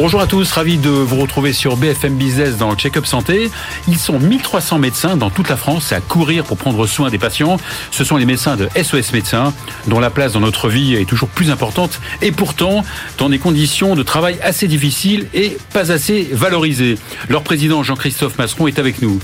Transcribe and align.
Bonjour 0.00 0.20
à 0.20 0.28
tous, 0.28 0.52
ravi 0.52 0.78
de 0.78 0.90
vous 0.90 1.16
retrouver 1.16 1.52
sur 1.52 1.76
BFM 1.76 2.14
Business 2.14 2.56
dans 2.56 2.70
le 2.70 2.76
Check-up 2.76 3.04
Santé. 3.04 3.50
Ils 3.88 3.98
sont 3.98 4.20
1300 4.20 4.78
médecins 4.78 5.16
dans 5.16 5.28
toute 5.28 5.48
la 5.48 5.56
France 5.56 5.90
à 5.90 6.00
courir 6.00 6.44
pour 6.44 6.56
prendre 6.56 6.86
soin 6.86 7.10
des 7.10 7.18
patients. 7.18 7.56
Ce 7.90 8.04
sont 8.04 8.16
les 8.16 8.24
médecins 8.24 8.56
de 8.56 8.68
SOS 8.80 9.12
Médecins 9.12 9.52
dont 9.88 9.98
la 9.98 10.10
place 10.10 10.34
dans 10.34 10.40
notre 10.40 10.68
vie 10.68 10.94
est 10.94 11.04
toujours 11.04 11.28
plus 11.28 11.50
importante 11.50 12.00
et 12.22 12.30
pourtant 12.30 12.84
dans 13.18 13.28
des 13.28 13.40
conditions 13.40 13.96
de 13.96 14.04
travail 14.04 14.38
assez 14.40 14.68
difficiles 14.68 15.26
et 15.34 15.58
pas 15.72 15.90
assez 15.90 16.28
valorisées. 16.30 16.96
Leur 17.28 17.42
président 17.42 17.82
Jean-Christophe 17.82 18.38
Masseron 18.38 18.68
est 18.68 18.78
avec 18.78 19.02
nous. 19.02 19.18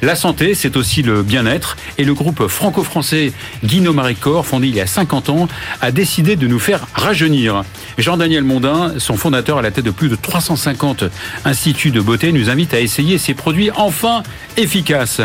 La 0.00 0.14
santé, 0.14 0.54
c'est 0.54 0.76
aussi 0.76 1.02
le 1.02 1.24
bien-être 1.24 1.76
et 1.98 2.04
le 2.04 2.14
groupe 2.14 2.46
franco-français 2.46 3.32
Guino 3.64 3.92
Maricor, 3.92 4.46
fondé 4.46 4.68
il 4.68 4.76
y 4.76 4.80
a 4.80 4.86
50 4.86 5.28
ans, 5.28 5.48
a 5.80 5.90
décidé 5.90 6.36
de 6.36 6.46
nous 6.46 6.60
faire 6.60 6.86
rajeunir. 6.94 7.64
Jean-Daniel 7.98 8.44
Mondin, 8.44 8.94
son 8.98 9.16
fondateur 9.16 9.58
à 9.58 9.62
la 9.62 9.72
tête 9.72 9.84
de 9.84 9.90
plus 9.90 10.08
de 10.08 10.19
350 10.20 11.04
instituts 11.44 11.90
de 11.90 12.00
beauté, 12.00 12.32
nous 12.32 12.50
invite 12.50 12.74
à 12.74 12.80
essayer 12.80 13.18
ces 13.18 13.34
produits 13.34 13.70
enfin 13.76 14.22
efficaces. 14.56 15.20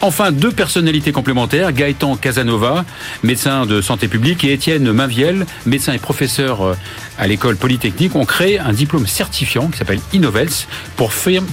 Enfin, 0.00 0.32
deux 0.32 0.50
personnalités 0.50 1.12
complémentaires, 1.12 1.72
Gaëtan 1.72 2.16
Casanova, 2.16 2.84
médecin 3.22 3.66
de 3.66 3.80
santé 3.80 4.08
publique, 4.08 4.44
et 4.44 4.52
Étienne 4.52 4.90
Maviel, 4.92 5.46
médecin 5.64 5.92
et 5.92 5.98
professeur 5.98 6.62
euh, 6.62 6.74
à 7.18 7.26
l'école 7.26 7.56
polytechnique, 7.56 8.14
ont 8.16 8.24
créé 8.24 8.58
un 8.58 8.72
diplôme 8.72 9.06
certifiant 9.06 9.68
qui 9.68 9.78
s'appelle 9.78 10.00
Innovels 10.12 10.48
pour, 10.96 11.10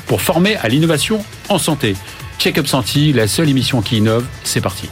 pour 0.07 0.21
former 0.21 0.55
à 0.57 0.67
l'innovation 0.67 1.23
en 1.49 1.59
santé. 1.59 1.95
Check-up 2.39 2.67
Santé, 2.67 3.13
la 3.13 3.27
seule 3.27 3.49
émission 3.49 3.81
qui 3.81 3.97
innove, 3.97 4.25
c'est 4.43 4.61
parti. 4.61 4.89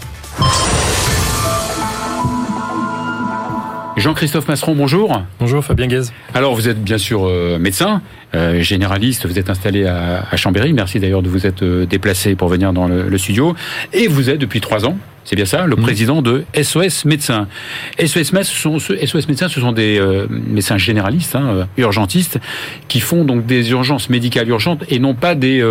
Jean-Christophe 4.02 4.47
Masseron, 4.47 4.73
bonjour. 4.73 5.21
Bonjour 5.39 5.63
Fabien 5.63 5.85
Guez. 5.85 6.05
Alors 6.33 6.55
vous 6.55 6.67
êtes 6.67 6.83
bien 6.83 6.97
sûr 6.97 7.27
euh, 7.27 7.59
médecin, 7.59 8.02
euh, 8.33 8.59
généraliste, 8.59 9.27
vous 9.27 9.38
êtes 9.38 9.52
installé 9.52 9.85
à, 9.85 10.35
Chambéry, 10.38 10.73
merci 10.73 10.99
d'ailleurs 10.99 11.21
de 11.21 11.30
vous 11.30 11.45
être 11.45 11.61
euh, 11.61 11.85
déplacé 11.85 12.33
pour 12.33 12.47
venir 12.49 12.73
dans 12.73 12.88
le, 12.88 13.17
studio, 13.19 13.55
et 13.94 14.07
vous 14.07 14.31
êtes 14.31 14.39
depuis 14.39 14.59
trois 14.59 14.88
ans, 14.88 14.97
c'est 15.23 15.35
bien 15.35 15.45
ça, 15.45 15.67
le 15.67 15.75
mmh. 15.75 15.81
président 15.81 16.22
de 16.23 16.45
SOS 16.59 17.05
Médecins. 17.05 17.47
SOS, 18.03 18.33
Médecins, 18.33 18.79
SOS 18.79 19.27
Médecins, 19.27 19.49
ce 19.49 19.59
sont 19.59 19.72
des 19.72 20.02
médecins 20.31 20.79
généralistes, 20.79 21.35
hein, 21.35 21.67
urgentistes, 21.77 22.39
qui 22.88 23.02
font 23.02 23.23
donc 23.23 23.45
des 23.45 23.69
urgences 23.69 24.09
médicales 24.09 24.49
urgentes 24.49 24.83
et 24.89 24.97
non 24.97 25.13
pas 25.13 25.35
des 25.35 25.63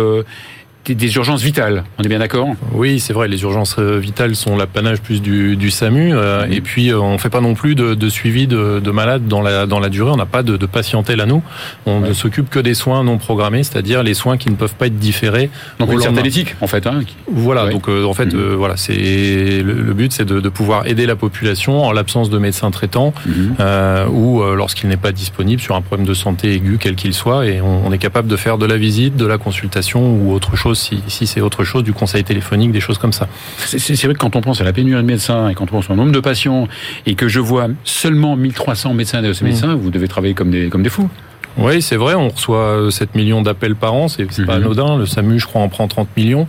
des, 0.85 1.15
urgences 1.15 1.41
vitales. 1.41 1.83
On 1.99 2.03
est 2.03 2.07
bien 2.07 2.19
d'accord 2.19 2.49
Oui, 2.73 2.99
c'est 2.99 3.13
vrai. 3.13 3.27
Les 3.27 3.43
urgences 3.43 3.75
euh, 3.77 3.99
vitales 3.99 4.35
sont 4.35 4.57
l'apanage 4.57 5.01
plus 5.01 5.21
du, 5.21 5.71
SAMU. 5.71 6.11
Euh, 6.13 6.45
et 6.49 6.61
puis, 6.61 6.91
euh, 6.91 6.99
on 6.99 7.13
ne 7.13 7.17
fait 7.17 7.29
pas 7.29 7.41
non 7.41 7.53
plus 7.53 7.75
de, 7.75 8.09
suivi 8.09 8.47
de, 8.47 8.91
malades 8.91 9.27
dans 9.27 9.41
la, 9.41 9.65
dans 9.65 9.79
la 9.79 9.89
durée. 9.89 10.11
On 10.11 10.17
n'a 10.17 10.25
pas 10.25 10.43
de, 10.43 10.57
de, 10.57 10.65
patientèle 10.65 11.21
à 11.21 11.25
nous. 11.25 11.43
On 11.85 11.99
ne 11.99 12.13
s'occupe 12.13 12.49
que 12.49 12.59
des 12.59 12.73
soins 12.73 13.03
non 13.03 13.17
programmés, 13.17 13.63
c'est-à-dire 13.63 14.03
les 14.03 14.13
soins 14.13 14.37
qui 14.37 14.49
ne 14.49 14.55
peuvent 14.55 14.75
pas 14.75 14.87
être 14.87 14.97
différés. 14.97 15.49
Donc, 15.79 15.91
une 15.91 16.01
certaine 16.01 16.25
éthique, 16.25 16.55
en 16.61 16.67
fait. 16.67 16.87
Hein. 16.87 17.01
Voilà. 17.31 17.67
Donc, 17.69 17.87
en 17.87 18.13
fait, 18.13 18.33
mhm. 18.33 18.55
voilà, 18.55 18.77
c'est 18.77 19.61
le, 19.63 19.93
but, 19.93 20.11
c'est 20.11 20.25
de, 20.25 20.49
pouvoir 20.49 20.87
aider 20.87 21.05
la 21.05 21.15
population 21.15 21.83
en 21.83 21.91
l'absence 21.91 22.29
de 22.29 22.37
médecins 22.37 22.71
traitants 22.71 23.13
mhm. 23.25 24.09
ou 24.11 24.43
lorsqu'il 24.55 24.89
n'est 24.89 24.97
pas 24.97 25.11
disponible 25.11 25.61
sur 25.61 25.75
un 25.75 25.81
problème 25.81 26.07
de 26.07 26.13
santé 26.13 26.55
aigu, 26.55 26.77
quel 26.79 26.95
qu'il 26.95 27.13
soit. 27.13 27.45
Et 27.45 27.61
on, 27.61 27.85
on 27.85 27.91
est 27.91 27.97
capable 27.97 28.27
de 28.27 28.35
faire 28.35 28.57
de 28.57 28.65
la 28.65 28.77
visite, 28.77 29.15
de 29.15 29.25
la 29.25 29.37
consultation 29.37 30.13
ou 30.13 30.33
autre 30.33 30.55
chose 30.55 30.70
si, 30.77 31.27
c'est 31.27 31.41
autre 31.41 31.63
chose, 31.63 31.83
du 31.83 31.93
conseil 31.93 32.23
téléphonique, 32.23 32.71
des 32.71 32.79
choses 32.79 32.97
comme 32.97 33.13
ça. 33.13 33.27
C'est 33.57 34.01
vrai 34.03 34.13
que 34.13 34.19
quand 34.19 34.35
on 34.35 34.41
pense 34.41 34.61
à 34.61 34.63
la 34.63 34.73
pénurie 34.73 35.01
de 35.01 35.07
médecins 35.07 35.49
et 35.49 35.55
quand 35.55 35.65
on 35.65 35.77
pense 35.77 35.89
au 35.89 35.95
nombre 35.95 36.11
de 36.11 36.19
patients 36.19 36.67
et 37.05 37.15
que 37.15 37.27
je 37.27 37.39
vois 37.39 37.67
seulement 37.83 38.35
1300 38.35 38.93
médecins 38.93 39.23
et 39.23 39.33
ces 39.33 39.45
médecins, 39.45 39.75
vous 39.75 39.89
devez 39.89 40.07
travailler 40.07 40.33
comme 40.33 40.51
des, 40.51 40.69
comme 40.69 40.83
des 40.83 40.89
fous. 40.89 41.09
Oui, 41.57 41.81
c'est 41.81 41.97
vrai, 41.97 42.15
on 42.15 42.29
reçoit 42.29 42.89
7 42.89 43.09
euh, 43.09 43.17
millions 43.17 43.41
d'appels 43.41 43.75
par 43.75 43.93
an, 43.93 44.07
c'est 44.07 44.25
pas 44.45 44.57
mhm. 44.57 44.63
anodin. 44.63 44.97
Le 44.97 45.05
SAMU, 45.05 45.39
je 45.39 45.45
crois, 45.45 45.61
en 45.61 45.69
prend 45.69 45.87
30 45.87 46.07
millions. 46.15 46.47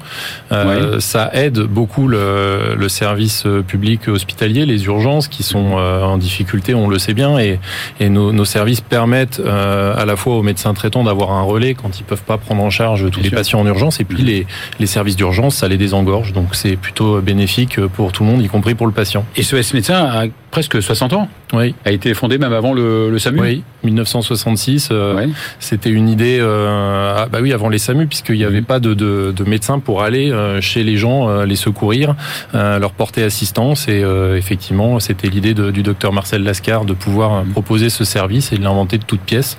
Euh, 0.53 1.01
Ça 1.01 1.31
aide 1.33 1.61
beaucoup 1.61 2.09
le, 2.09 2.75
le, 2.77 2.89
service 2.89 3.45
euh, 3.47 3.63
public 3.63 4.09
hospitalier, 4.09 4.67
les 4.67 4.85
urgences 4.85 5.29
qui 5.29 5.43
sont 5.43 5.73
euh, 5.77 6.03
en 6.03 6.19
difficulté, 6.19 6.75
on 6.75 6.89
le 6.89 6.99
sait 6.99 7.15
bien, 7.15 7.39
et, 7.39 7.59
et 8.01 8.09
nos, 8.09 8.33
nos, 8.33 8.45
services 8.45 8.81
permettent 8.81 9.41
euh, 9.41 9.95
à 9.97 10.05
la 10.05 10.17
fois 10.17 10.37
aux 10.37 10.43
médecins 10.43 10.75
traitants 10.75 11.05
d'avoir 11.05 11.33
un 11.33 11.43
relais 11.43 11.75
quand 11.75 11.99
ils 11.99 12.05
peuvent 12.05 12.23
pas 12.23 12.39
prendre 12.39 12.63
en 12.63 12.71
charge 12.71 13.11
tous 13.11 13.21
les 13.21 13.31
patients 13.31 13.61
en 13.61 13.67
urgence, 13.67 14.01
et 14.01 14.05
puis 14.05 14.23
mhm. 14.23 14.29
les, 14.29 14.47
les 14.79 14.87
services 14.87 15.17
d'urgence, 15.17 15.57
ça 15.57 15.69
les 15.69 15.79
désengorge, 15.79 16.33
donc 16.33 16.55
c'est 16.55 16.77
plutôt 16.77 17.21
bénéfique 17.21 17.81
pour 17.89 18.13
tout 18.13 18.25
le 18.25 18.31
monde, 18.31 18.43
y 18.43 18.49
compris 18.49 18.75
pour 18.75 18.87
le 18.87 18.93
patient. 18.93 19.25
Et 19.37 19.43
ce 19.43 19.57
S 19.57 19.75
médecin 19.75 20.05
a 20.05 20.27
presque 20.53 20.81
60 20.81 21.15
ans 21.15 21.29
Oui. 21.55 21.75
A 21.85 21.91
été 21.91 22.15
fondé 22.15 22.39
même 22.39 22.53
avant 22.53 22.75
le, 22.75 23.11
le 23.11 23.19
SAMU 23.19 23.41
Oui, 23.41 23.65
1966. 23.83 24.91
Euh, 24.93 25.27
c'était 25.59 25.91
une 25.91 26.11
idée, 26.11 26.39
euh, 26.41 27.15
ah, 27.17 27.27
bah 27.33 27.39
oui, 27.41 27.55
avant 27.55 27.71
les 27.71 27.79
SAMU, 27.79 28.07
puisqu'il 28.07 28.37
n'y 28.37 28.45
avait 28.45 28.63
pas 28.63 28.79
de, 28.79 28.93
de, 28.93 29.33
de 29.35 29.45
médecins 29.45 29.81
pour 29.81 30.03
aller 30.03 30.31
euh, 30.31 30.61
chez 30.61 30.85
les 30.85 30.97
gens, 30.97 31.43
les 31.43 31.57
secourir, 31.57 32.15
leur 32.53 32.93
porter 32.93 33.25
assistance. 33.25 33.89
Et 33.89 34.05
effectivement, 34.37 35.01
c'était 35.01 35.29
l'idée 35.29 35.55
du 35.55 35.83
docteur 35.83 36.13
Marcel 36.13 36.45
Lascar 36.45 36.85
de 36.85 36.93
pouvoir 36.93 37.45
mhm. 37.45 37.53
proposer 37.53 37.89
ce 37.89 38.05
service 38.05 38.53
et 38.53 38.59
de 38.59 38.63
l'inventer 38.63 38.99
de 38.99 39.05
toutes 39.05 39.23
pièces 39.23 39.57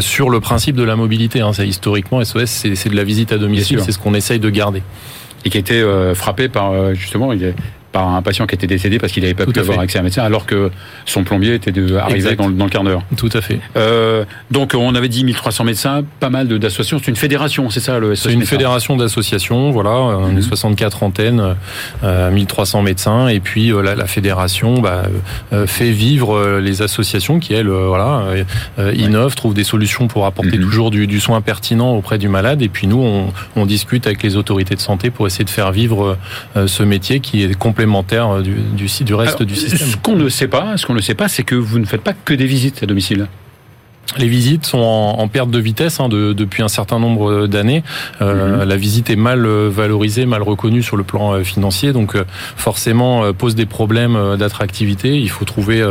sur 0.00 0.28
le 0.28 0.40
principe 0.40 0.74
de 0.74 0.82
la 0.82 0.96
mobilité. 0.96 1.40
Hein. 1.40 1.52
Ça, 1.52 1.64
historiquement, 1.64 2.22
SOS, 2.22 2.46
c'est 2.74 2.88
de 2.88 2.96
la 2.96 3.04
visite 3.04 3.30
à 3.30 3.38
domicile, 3.38 3.80
c'est 3.80 3.92
ce 3.92 3.98
qu'on 3.98 4.14
essaye 4.14 4.40
de 4.40 4.50
garder 4.50 4.82
et 5.44 5.50
qui 5.50 5.56
a 5.56 5.60
été 5.60 5.84
frappé 6.14 6.48
par 6.48 6.94
justement 6.94 7.32
par 7.92 8.08
un 8.08 8.22
patient 8.22 8.46
qui 8.46 8.54
était 8.54 8.66
décédé 8.66 8.98
parce 8.98 9.12
qu'il 9.12 9.22
n'avait 9.22 9.34
pas 9.34 9.46
pu 9.46 9.58
avoir 9.60 9.78
accès 9.80 9.98
à 9.98 10.00
un 10.00 10.04
médecin, 10.04 10.22
alors 10.22 10.46
que 10.46 10.70
son 11.04 11.24
plombier 11.24 11.54
était 11.54 11.72
de, 11.72 11.96
arrivé 11.96 12.34
dans, 12.34 12.50
dans, 12.50 12.64
le 12.64 12.70
quart 12.70 12.84
d'heure. 12.84 13.02
Tout 13.16 13.30
à 13.32 13.40
fait. 13.40 13.60
Euh, 13.76 14.24
donc 14.50 14.74
on 14.74 14.94
avait 14.94 15.08
dit 15.08 15.24
1300 15.24 15.64
médecins, 15.64 16.02
pas 16.20 16.30
mal 16.30 16.48
d'associations. 16.48 16.98
C'est 16.98 17.10
une 17.10 17.16
fédération, 17.16 17.70
c'est 17.70 17.80
ça 17.80 17.98
le 17.98 18.14
C'est 18.14 18.32
une 18.32 18.46
fédération 18.46 18.96
d'associations, 18.96 19.70
voilà. 19.70 19.90
On 19.90 20.36
est 20.36 20.42
64 20.42 21.02
antennes, 21.02 21.54
euh, 22.02 22.30
1300 22.30 22.82
médecins, 22.82 23.28
et 23.28 23.40
puis 23.40 23.72
euh, 23.72 23.82
la, 23.82 23.94
la, 23.94 24.06
fédération 24.06 24.80
bah, 24.80 25.02
euh, 25.52 25.66
fait 25.66 25.90
vivre 25.90 26.36
euh, 26.36 26.60
les 26.60 26.82
associations 26.82 27.38
qui 27.38 27.54
elles, 27.54 27.68
voilà, 27.68 28.24
innovent, 28.94 29.34
trouvent 29.34 29.54
des 29.54 29.64
solutions 29.64 30.08
pour 30.08 30.26
apporter 30.26 30.56
mhm. 30.56 30.64
toujours 30.64 30.90
du, 30.90 31.06
du, 31.06 31.20
soin 31.20 31.40
pertinent 31.40 31.94
auprès 31.94 32.18
du 32.18 32.28
malade. 32.28 32.62
Et 32.62 32.68
puis 32.68 32.86
nous, 32.86 33.02
on, 33.02 33.32
on, 33.56 33.66
discute 33.66 34.06
avec 34.06 34.22
les 34.22 34.36
autorités 34.36 34.74
de 34.74 34.80
santé 34.80 35.10
pour 35.10 35.26
essayer 35.26 35.44
de 35.44 35.50
faire 35.50 35.72
vivre 35.72 36.16
ce 36.54 36.82
métier 36.82 37.20
qui 37.20 37.42
est 37.42 37.54
complètement 37.54 37.81
complémentaire 37.82 38.42
du, 38.42 38.54
du, 38.54 38.86
du 39.04 39.14
reste 39.14 39.42
du 39.42 39.56
système. 39.56 39.88
Ce 39.88 39.96
qu'on 39.96 40.16
ne 40.16 40.28
sait 40.28 40.48
pas, 40.48 40.76
ce 40.76 40.86
qu'on 40.86 40.94
ne 40.94 41.00
sait 41.00 41.14
pas, 41.14 41.28
c'est 41.28 41.42
que 41.42 41.54
vous 41.54 41.78
ne 41.78 41.84
faites 41.84 42.02
pas 42.02 42.12
que 42.12 42.34
des 42.34 42.46
visites 42.46 42.82
à 42.82 42.86
domicile. 42.86 43.26
Les 44.18 44.28
visites 44.28 44.66
sont 44.66 44.78
en, 44.78 45.26
perte 45.28 45.50
de 45.50 45.58
vitesse 45.58 46.00
hein, 46.00 46.08
de, 46.08 46.32
depuis 46.32 46.62
un 46.62 46.68
certain 46.68 46.98
nombre 46.98 47.46
d'années. 47.46 47.82
Euh, 48.20 48.58
mhm. 48.58 48.68
La 48.68 48.76
visite 48.76 49.08
est 49.10 49.16
mal 49.16 49.46
euh, 49.46 49.70
valorisée, 49.72 50.26
mal 50.26 50.42
reconnue 50.42 50.82
sur 50.82 50.96
le 50.96 51.02
plan 51.02 51.32
euh, 51.32 51.44
financier, 51.44 51.92
donc 51.92 52.16
forcément 52.56 53.32
pose 53.32 53.54
des 53.54 53.66
problèmes 53.66 54.36
d'attractivité. 54.36 55.18
Il 55.18 55.30
faut 55.30 55.44
trouver 55.44 55.82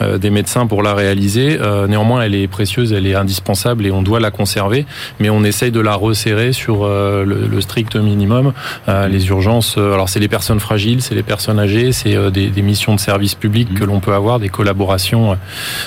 des 0.00 0.30
médecins 0.30 0.66
pour 0.66 0.82
la 0.82 0.94
réaliser. 0.94 1.58
néanmoins, 1.88 2.22
elle 2.22 2.34
est 2.34 2.46
précieuse, 2.46 2.92
elle 2.92 3.06
est 3.06 3.14
indispensable 3.14 3.86
et 3.86 3.90
on 3.90 4.02
doit 4.02 4.20
la 4.20 4.30
conserver, 4.30 4.86
mais 5.20 5.30
on 5.30 5.44
essaye 5.44 5.70
de 5.70 5.80
la 5.80 5.94
resserrer 5.94 6.52
sur 6.52 6.86
le, 6.86 7.24
le, 7.24 7.60
strict 7.60 7.96
minimum. 7.96 8.52
les 8.88 9.28
urgences, 9.28 9.76
alors 9.76 10.08
c'est 10.08 10.20
les 10.20 10.28
personnes 10.28 10.60
fragiles, 10.60 11.02
c'est 11.02 11.14
les 11.14 11.22
personnes 11.22 11.58
âgées, 11.58 11.92
c'est 11.92 12.30
des, 12.30 12.48
des, 12.48 12.62
missions 12.62 12.94
de 12.94 13.00
service 13.00 13.34
public 13.34 13.70
mhm. 13.70 13.78
que 13.78 13.84
l'on 13.84 14.00
peut 14.00 14.14
avoir, 14.14 14.38
des 14.38 14.48
collaborations 14.48 15.36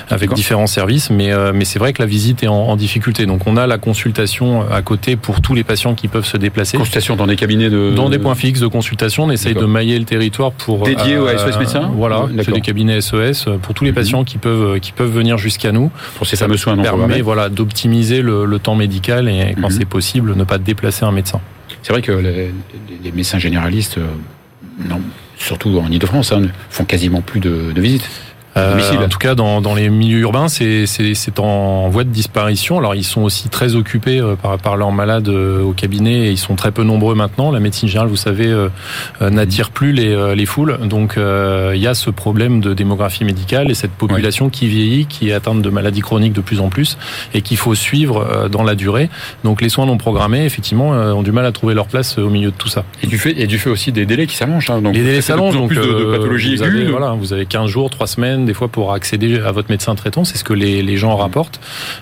avec 0.09 0.33
différents 0.33 0.67
services, 0.67 1.09
mais, 1.09 1.31
mais 1.53 1.65
c'est 1.65 1.76
vrai 1.77 1.93
que 1.93 2.01
la 2.01 2.07
visite 2.07 2.43
est 2.43 2.47
en, 2.47 2.75
difficulté. 2.75 3.25
Donc 3.25 3.47
on 3.47 3.57
a 3.57 3.67
la 3.67 3.77
consultation 3.77 4.69
à 4.71 4.81
côté 4.81 5.15
pour 5.15 5.41
tous 5.41 5.53
les 5.53 5.63
patients 5.63 5.95
qui 5.95 6.07
peuvent 6.07 6.25
se 6.25 6.37
déplacer. 6.37 6.77
Consultation 6.77 7.15
dans 7.15 7.27
des 7.27 7.35
cabinets 7.35 7.69
de... 7.69 7.91
Dans 7.95 8.09
des 8.09 8.19
points 8.19 8.35
fixes 8.35 8.59
de 8.59 8.67
consultation. 8.67 9.25
On 9.25 9.31
essaye 9.31 9.53
de 9.53 9.65
mailler 9.65 9.97
le 9.97 10.05
territoire 10.05 10.51
pour... 10.51 10.83
Dédié 10.83 11.17
au 11.17 11.27
SOS 11.27 11.57
médecins 11.57 11.91
Voilà, 11.93 12.27
c'est 12.43 12.51
des 12.51 12.61
cabinets 12.61 13.01
SOS 13.01 13.47
pour 13.61 13.73
tous 13.73 13.83
les 13.83 13.91
mhm. 13.91 13.95
patients 13.95 14.23
qui 14.23 14.37
peuvent, 14.37 14.79
qui 14.79 14.91
peuvent 14.91 15.11
venir 15.11 15.37
jusqu'à 15.37 15.71
nous. 15.71 15.91
Pour 16.15 16.27
ces 16.27 16.35
fameux 16.35 16.57
soins 16.57 16.75
non 16.75 16.83
permet 16.83 17.21
voilà, 17.21 17.49
d'optimiser 17.49 18.21
le, 18.21 18.57
temps 18.57 18.75
médical 18.75 19.29
et 19.29 19.53
quand 19.61 19.69
mhm. 19.69 19.77
c'est 19.77 19.85
possible, 19.85 20.35
ne 20.35 20.43
pas 20.43 20.57
déplacer 20.57 21.05
un 21.05 21.11
médecin. 21.11 21.39
C'est 21.83 21.93
vrai 21.93 22.01
que 22.01 22.11
les, 22.11 22.51
médecins 23.11 23.37
généralistes, 23.37 23.99
euh, 23.99 24.07
non, 24.89 24.99
surtout 25.37 25.77
en 25.77 25.91
Ile-de-France, 25.91 26.31
hein, 26.31 26.47
font 26.69 26.85
quasiment 26.85 27.21
plus 27.21 27.39
de 27.39 27.71
visites. 27.79 28.09
En 28.57 29.09
tout 29.09 29.17
cas, 29.17 29.35
dans, 29.35 29.61
dans 29.61 29.75
les 29.75 29.89
milieux 29.89 30.19
urbains, 30.19 30.47
c'est 30.47 30.85
en 31.39 31.89
voie 31.89 32.03
de 32.03 32.09
disparition. 32.09 32.77
Alors, 32.77 32.95
ils 32.95 33.03
sont 33.03 33.21
aussi 33.21 33.49
très 33.49 33.75
occupés 33.75 34.21
par, 34.41 34.57
par 34.57 34.77
leurs 34.77 34.91
malades 34.91 35.29
au 35.29 35.73
cabinet 35.73 36.27
et 36.27 36.31
ils 36.31 36.37
sont 36.37 36.55
très 36.55 36.71
peu 36.71 36.83
nombreux 36.83 37.15
maintenant. 37.15 37.51
La 37.51 37.59
médecine 37.59 37.87
générale, 37.89 38.09
vous 38.09 38.15
savez, 38.15 38.53
n'attire 39.21 39.69
plus 39.71 39.91
les, 39.91 40.35
les 40.35 40.45
foules. 40.45 40.77
Donc, 40.83 41.15
il 41.17 41.79
y 41.79 41.87
a 41.87 41.93
ce 41.93 42.09
problème 42.09 42.59
de 42.61 42.73
démographie 42.73 43.23
médicale 43.23 43.69
et 43.71 43.73
cette 43.73 43.91
population 43.91 44.49
qui 44.49 44.67
vieillit, 44.67 45.05
qui 45.05 45.29
est 45.29 45.33
atteinte 45.33 45.61
de 45.61 45.69
maladies 45.69 46.01
chroniques 46.01 46.33
de 46.33 46.41
plus 46.41 46.59
en 46.59 46.69
plus 46.69 46.97
et 47.33 47.41
qu'il 47.41 47.57
faut 47.57 47.75
suivre 47.75 48.49
dans 48.49 48.63
la 48.63 48.75
durée. 48.75 49.09
Donc, 49.43 49.61
les 49.61 49.69
soins 49.69 49.85
non 49.85 49.97
programmés, 49.97 50.45
effectivement, 50.45 50.89
ont 50.89 51.23
du 51.23 51.31
mal 51.31 51.45
à 51.45 51.51
trouver 51.51 51.73
leur 51.73 51.87
place 51.87 52.17
au 52.17 52.29
milieu 52.29 52.51
de 52.51 52.55
tout 52.55 52.69
ça. 52.69 52.83
Et 53.03 53.07
du 53.07 53.17
fait, 53.17 53.39
et 53.39 53.47
du 53.47 53.57
fait 53.59 53.69
aussi 53.69 53.91
des 53.91 54.05
délais 54.05 54.27
qui 54.27 54.35
s'allongent. 54.35 54.69
Hein, 54.69 54.81
les 54.83 55.03
délais 55.03 55.21
s'allongent, 55.21 55.55
donc 55.55 55.73
de, 55.73 55.81
de 55.81 56.15
pathologies 56.15 56.55
vous 56.55 56.63
avez, 56.63 56.85
voilà, 56.85 57.11
vous 57.11 57.33
avez 57.33 57.45
15 57.45 57.69
jours, 57.69 57.89
3 57.89 58.07
semaines, 58.07 58.45
des 58.47 58.53
fois 58.53 58.67
pour 58.67 58.93
accéder 58.93 59.39
à 59.39 59.51
votre 59.51 59.69
médecin 59.69 59.93
traitant, 59.95 60.25
c'est 60.25 60.37
ce 60.37 60.43
que 60.43 60.53
les, 60.53 60.81
les 60.81 60.97
gens 60.97 61.15
rapportent. 61.15 61.59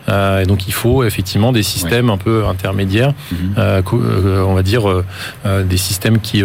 Euh, 0.09 0.41
et 0.41 0.45
donc 0.45 0.67
il 0.67 0.73
faut 0.73 1.03
effectivement 1.03 1.51
des 1.51 1.63
systèmes 1.63 2.09
un 2.09 2.17
peu 2.17 2.45
intermédiaires, 2.45 3.13
mhm. 3.31 3.37
euh, 3.57 3.81
euh, 3.93 4.43
on 4.43 4.53
va 4.53 4.63
dire 4.63 4.89
euh, 4.89 5.63
des 5.63 5.77
systèmes 5.77 6.19
qui, 6.19 6.43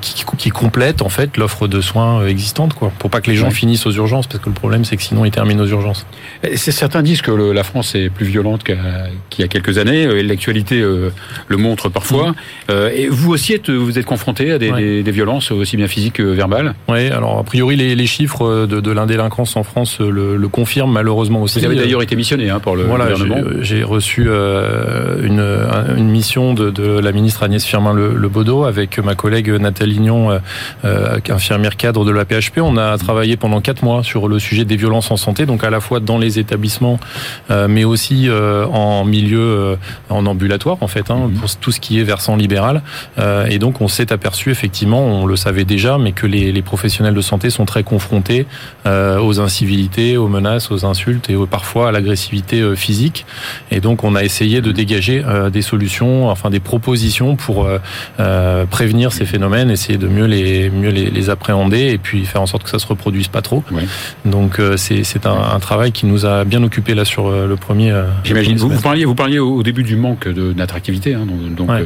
qui, 0.00 0.24
qui 0.36 0.50
complètent 0.50 1.02
en 1.02 1.08
fait 1.08 1.36
l'offre 1.36 1.68
de 1.68 1.80
soins 1.80 2.26
existante, 2.26 2.74
quoi, 2.74 2.92
pour 2.98 3.10
pas 3.10 3.20
que 3.20 3.30
les 3.30 3.36
gens 3.36 3.50
finissent 3.50 3.86
aux 3.86 3.92
urgences, 3.92 4.26
parce 4.26 4.42
que 4.42 4.48
le 4.48 4.54
problème 4.54 4.84
c'est 4.84 4.96
que 4.96 5.02
sinon 5.02 5.24
ils 5.24 5.30
terminent 5.30 5.62
aux 5.62 5.66
urgences. 5.66 6.06
Certains 6.54 7.02
disent 7.02 7.22
que 7.22 7.30
le, 7.30 7.52
la 7.52 7.64
France 7.64 7.94
est 7.94 8.10
plus 8.10 8.26
violente 8.26 8.62
qu'il 8.64 9.40
y 9.40 9.42
a 9.42 9.48
quelques 9.48 9.78
années. 9.78 10.22
L'actualité 10.22 10.80
le 10.80 11.56
montre 11.56 11.88
parfois. 11.88 12.34
Et 12.68 13.08
vous 13.08 13.32
aussi 13.32 13.52
êtes, 13.54 13.70
vous 13.70 13.98
êtes 13.98 14.04
confronté 14.06 14.52
à 14.52 14.58
des, 14.58 14.70
des, 14.72 15.02
des, 15.02 15.10
violences 15.10 15.50
aussi 15.50 15.76
bien 15.76 15.88
physiques 15.88 16.14
que 16.14 16.22
verbales? 16.22 16.74
Oui, 16.88 17.08
alors 17.08 17.38
a 17.38 17.44
priori 17.44 17.76
les, 17.76 17.94
les 17.94 18.06
chiffres 18.06 18.57
de, 18.66 18.80
de 18.80 18.90
l'indélinquance 18.90 19.56
en 19.56 19.62
France 19.62 20.00
le, 20.00 20.36
le, 20.36 20.48
confirment 20.48 20.92
malheureusement 20.92 21.42
aussi. 21.42 21.58
Vous 21.58 21.64
avez 21.66 21.76
d'ailleurs 21.76 22.02
été 22.02 22.16
missionné 22.16 22.50
hein, 22.50 22.60
pour 22.60 22.76
le 22.76 22.84
voilà, 22.84 23.10
gouvernement. 23.10 23.48
J'ai 23.60 23.82
reçu 23.82 24.26
euh, 24.28 25.22
une, 25.22 25.98
une, 25.98 26.08
mission 26.08 26.54
de, 26.54 26.70
de, 26.70 26.98
la 26.98 27.12
ministre 27.12 27.42
Agnès 27.42 27.64
Firmin-Le, 27.64 28.14
le 28.14 28.28
Baudot 28.28 28.64
avec 28.64 28.98
ma 28.98 29.14
collègue 29.14 29.50
Nathalie 29.50 29.94
Lignon, 29.94 30.30
euh, 30.30 30.38
euh 30.84 31.18
infirmière 31.30 31.76
cadre 31.76 32.04
de 32.04 32.10
la 32.10 32.24
PHP. 32.24 32.58
On 32.58 32.76
a 32.76 32.96
travaillé 32.98 33.36
pendant 33.36 33.60
quatre 33.60 33.82
mois 33.82 34.02
sur 34.02 34.28
le 34.28 34.38
sujet 34.38 34.64
des 34.64 34.76
violences 34.76 35.10
en 35.10 35.16
santé, 35.16 35.46
donc 35.46 35.64
à 35.64 35.70
la 35.70 35.80
fois 35.80 36.00
dans 36.00 36.18
les 36.18 36.38
établissements, 36.38 36.98
euh, 37.50 37.68
mais 37.68 37.84
aussi 37.84 38.28
euh, 38.28 38.66
en 38.66 39.04
milieu, 39.04 39.40
euh, 39.40 39.76
en 40.10 40.26
ambulatoire 40.26 40.78
en 40.80 40.88
fait, 40.88 41.10
hein, 41.10 41.28
mhm. 41.28 41.34
pour 41.34 41.56
tout 41.56 41.72
ce 41.72 41.80
qui 41.80 41.98
est 42.00 42.04
versant 42.04 42.36
libéral. 42.36 42.82
et 43.48 43.58
donc 43.58 43.80
on 43.80 43.88
s'est 43.88 44.12
aperçu 44.12 44.50
effectivement, 44.50 45.00
on 45.00 45.26
le 45.26 45.36
savait 45.36 45.64
déjà, 45.64 45.98
mais 45.98 46.12
que 46.12 46.26
les, 46.26 46.52
les 46.52 46.62
professionnels 46.62 47.14
de 47.14 47.20
santé 47.20 47.50
sont 47.50 47.64
très 47.64 47.82
confrontés 47.82 48.46
aux 48.86 49.40
incivilités, 49.40 50.16
aux 50.16 50.28
menaces, 50.28 50.70
aux 50.70 50.84
insultes 50.84 51.30
et 51.30 51.36
parfois 51.50 51.88
à 51.88 51.92
l'agressivité 51.92 52.74
physique. 52.76 53.26
Et 53.70 53.80
donc 53.80 54.04
on 54.04 54.14
a 54.14 54.24
essayé 54.24 54.60
de 54.60 54.72
dégager 54.72 55.22
des 55.52 55.62
solutions, 55.62 56.28
enfin 56.28 56.50
des 56.50 56.60
propositions 56.60 57.36
pour 57.36 57.68
prévenir 58.70 59.12
ces 59.12 59.24
phénomènes, 59.24 59.70
essayer 59.70 59.98
de 59.98 60.08
mieux 60.08 60.26
les 60.26 60.70
mieux 60.70 60.90
les, 60.90 61.10
les, 61.10 61.30
appréhender 61.30 61.88
et 61.88 61.98
puis 61.98 62.24
faire 62.24 62.40
en 62.40 62.46
sorte 62.46 62.62
que 62.62 62.70
ça 62.70 62.78
se 62.78 62.86
reproduise 62.86 63.28
pas 63.28 63.42
trop. 63.42 63.62
Ouais. 63.70 63.84
Donc 64.24 64.60
c'est 64.76 65.26
un, 65.26 65.54
un, 65.54 65.60
travail 65.60 65.92
qui 65.92 66.06
nous 66.06 66.26
a 66.26 66.44
bien 66.44 66.62
occupé 66.62 66.94
là 66.94 67.04
sur 67.04 67.30
le 67.30 67.56
premier. 67.56 67.94
J'imagine. 68.24 68.56
Vous, 68.56 68.70
vous, 68.70 68.80
parliez 68.80 69.04
vous 69.04 69.14
parliez 69.14 69.38
au 69.38 69.62
début 69.62 69.82
du 69.82 69.96
manque 69.96 70.28
d'attractivité, 70.28 71.14
hein, 71.14 71.26
donc. 71.56 71.68
Ouais 71.68 71.84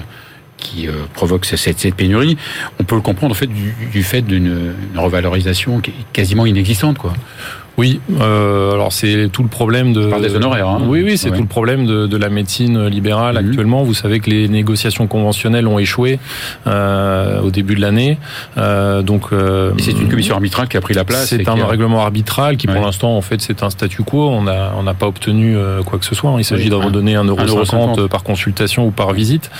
qui 0.63 0.89
euh, 0.89 0.93
provoque 1.13 1.45
cette, 1.45 1.95
pénurie, 1.95 2.37
on 2.81 2.85
peut 2.85 2.95
le 2.95 3.01
comprendre 3.03 3.33
en 3.33 3.39
fait 3.39 3.47
du, 3.47 3.75
du 3.93 4.03
fait 4.03 4.23
d'une 4.23 4.75
revalorisation 4.97 5.83
quasiment 6.13 6.47
inexistante, 6.47 6.99
quoi. 6.99 7.13
Oui, 7.79 8.01
euh, 8.21 8.73
alors 8.73 8.93
c'est 8.93 9.29
tout 9.33 9.43
le 9.43 9.49
problème 9.49 9.93
de. 9.93 10.07
Par 10.07 10.21
des 10.21 10.35
honoraires. 10.35 10.69
Hein. 10.69 10.83
Oui, 10.87 11.03
oui, 11.03 11.17
c'est 11.17 11.31
tout 11.31 11.41
le 11.41 11.47
problème 11.47 11.87
de, 11.87 12.07
de, 12.07 12.17
la 12.17 12.29
médecine 12.29 12.87
libérale 12.87 13.41
mhm. 13.41 13.49
actuellement. 13.49 13.83
Vous 13.83 13.95
savez 13.95 14.21
que 14.21 14.31
les 14.31 14.49
négociations 14.49 15.07
conventionnelles 15.07 15.67
ont 15.67 15.79
échoué 15.79 16.19
euh, 16.67 17.41
au 17.41 17.51
début 17.51 17.75
de 17.75 17.81
l'année, 17.81 18.19
euh, 18.59 19.03
donc. 19.03 19.33
Euh, 19.33 19.73
c'est 19.79 19.93
une 19.93 20.09
commission 20.09 20.35
arbitrale 20.35 20.69
qui 20.69 20.77
a 20.77 20.81
pris 20.81 20.95
la 20.95 21.05
place. 21.05 21.29
C'est 21.29 21.49
un 21.49 21.67
règlement 21.67 22.03
arbitral 22.03 22.57
qui, 22.57 22.67
pour 22.67 22.81
l'instant, 22.81 23.17
en 23.17 23.23
fait, 23.23 23.41
c'est 23.41 23.63
un 23.63 23.71
statu 23.71 24.03
quo. 24.03 24.29
On 24.29 24.47
a, 24.47 24.73
on 24.77 24.83
n'a 24.83 24.95
pas 24.95 25.07
obtenu 25.07 25.57
euh, 25.57 25.83
quoi 25.83 25.99
que 25.99 26.05
ce 26.05 26.15
soit. 26.15 26.33
Il 26.39 26.45
s'agit 26.45 26.71
de 26.71 26.75
redonner 26.75 27.15
un 27.15 27.25
euro 27.25 27.65
cinquante 27.65 28.07
par 28.09 28.23
consultation 28.23 28.87
ou 28.87 28.91
par 28.91 29.13
visite. 29.13 29.51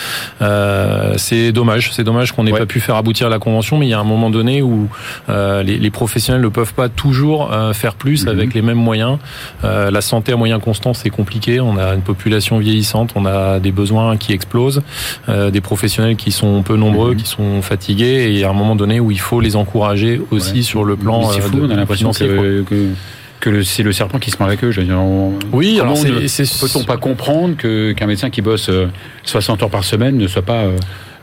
Euh, 0.41 1.15
c'est 1.17 1.53
dommage. 1.53 1.93
C'est 1.93 2.05
dommage 2.05 2.33
qu'on 2.33 2.45
n'ait 2.45 2.53
pas 2.53 2.67
pu 2.67 2.81
faire 2.81 2.97
aboutir 2.97 3.29
la 3.29 3.39
convention, 3.39 3.79
mais 3.79 3.87
il 3.87 3.91
y 3.91 3.95
a 3.95 4.01
un 4.01 4.05
moment 4.05 4.31
donné 4.31 4.63
où 4.63 4.89
les, 5.29 5.79
les, 5.79 5.91
professionnels 5.91 6.43
ne 6.43 6.49
peuvent 6.49 6.75
pas 6.75 6.89
toujours 6.89 7.51
faire 7.75 7.95
plus 8.03 8.25
mhm. 8.25 8.33
avec 8.33 8.55
les 8.55 8.63
mêmes 8.63 8.83
moyens. 8.91 9.19
Euh, 9.65 9.91
la 9.91 10.01
santé 10.01 10.33
à 10.33 10.37
moyen 10.37 10.59
constant, 10.59 10.93
c'est 10.93 11.11
compliqué. 11.11 11.61
On 11.61 11.77
a 11.77 11.95
une 11.95 12.03
population 12.03 12.59
vieillissante, 12.59 13.13
on 13.15 13.25
a 13.27 13.61
des 13.61 13.71
besoins 13.71 14.17
qui 14.17 14.33
explosent, 14.33 14.83
euh, 15.29 15.51
des 15.51 15.61
professionnels 15.61 16.17
qui 16.17 16.33
sont 16.33 16.63
peu 16.63 16.77
nombreux, 16.77 17.13
mhm. 17.13 17.17
qui 17.17 17.29
sont 17.29 17.63
fatigués, 17.63 18.25
et 18.25 18.31
il 18.31 18.39
y 18.39 18.45
a 18.45 18.51
un 18.51 18.55
moment 18.55 18.75
donné 18.75 18.99
où 18.99 19.11
il 19.13 19.21
faut 19.21 19.41
les 19.41 19.55
encourager 19.55 20.21
aussi 20.33 20.65
sur 20.65 20.85
le 20.85 20.97
plan. 20.97 21.31
C'est 21.31 21.41
fou, 21.41 21.59
euh, 21.59 21.67
on 21.69 21.71
a 21.71 21.77
l'impression 21.77 22.11
que, 22.11 22.65
que 23.43 23.63
c'est 23.63 23.83
le 23.83 23.93
serpent 23.93 24.19
qui 24.19 24.31
se 24.31 24.37
eux. 24.43 24.71
Je 24.71 24.81
veux 24.81 24.87
dire, 24.87 25.01
oui, 25.53 25.81
alors 25.81 25.95
peut-on 25.95 26.85
pas 26.85 26.97
comprendre 26.97 27.57
que 27.57 27.93
qu'un 27.93 28.07
médecin 28.07 28.31
qui 28.31 28.41
bosse 28.41 28.71
60 29.25 29.61
euh, 29.61 29.65
heures 29.65 29.71
par 29.71 29.85
semaine 29.85 30.17
ne 30.17 30.27
soit 30.27 30.43
pas 30.43 30.65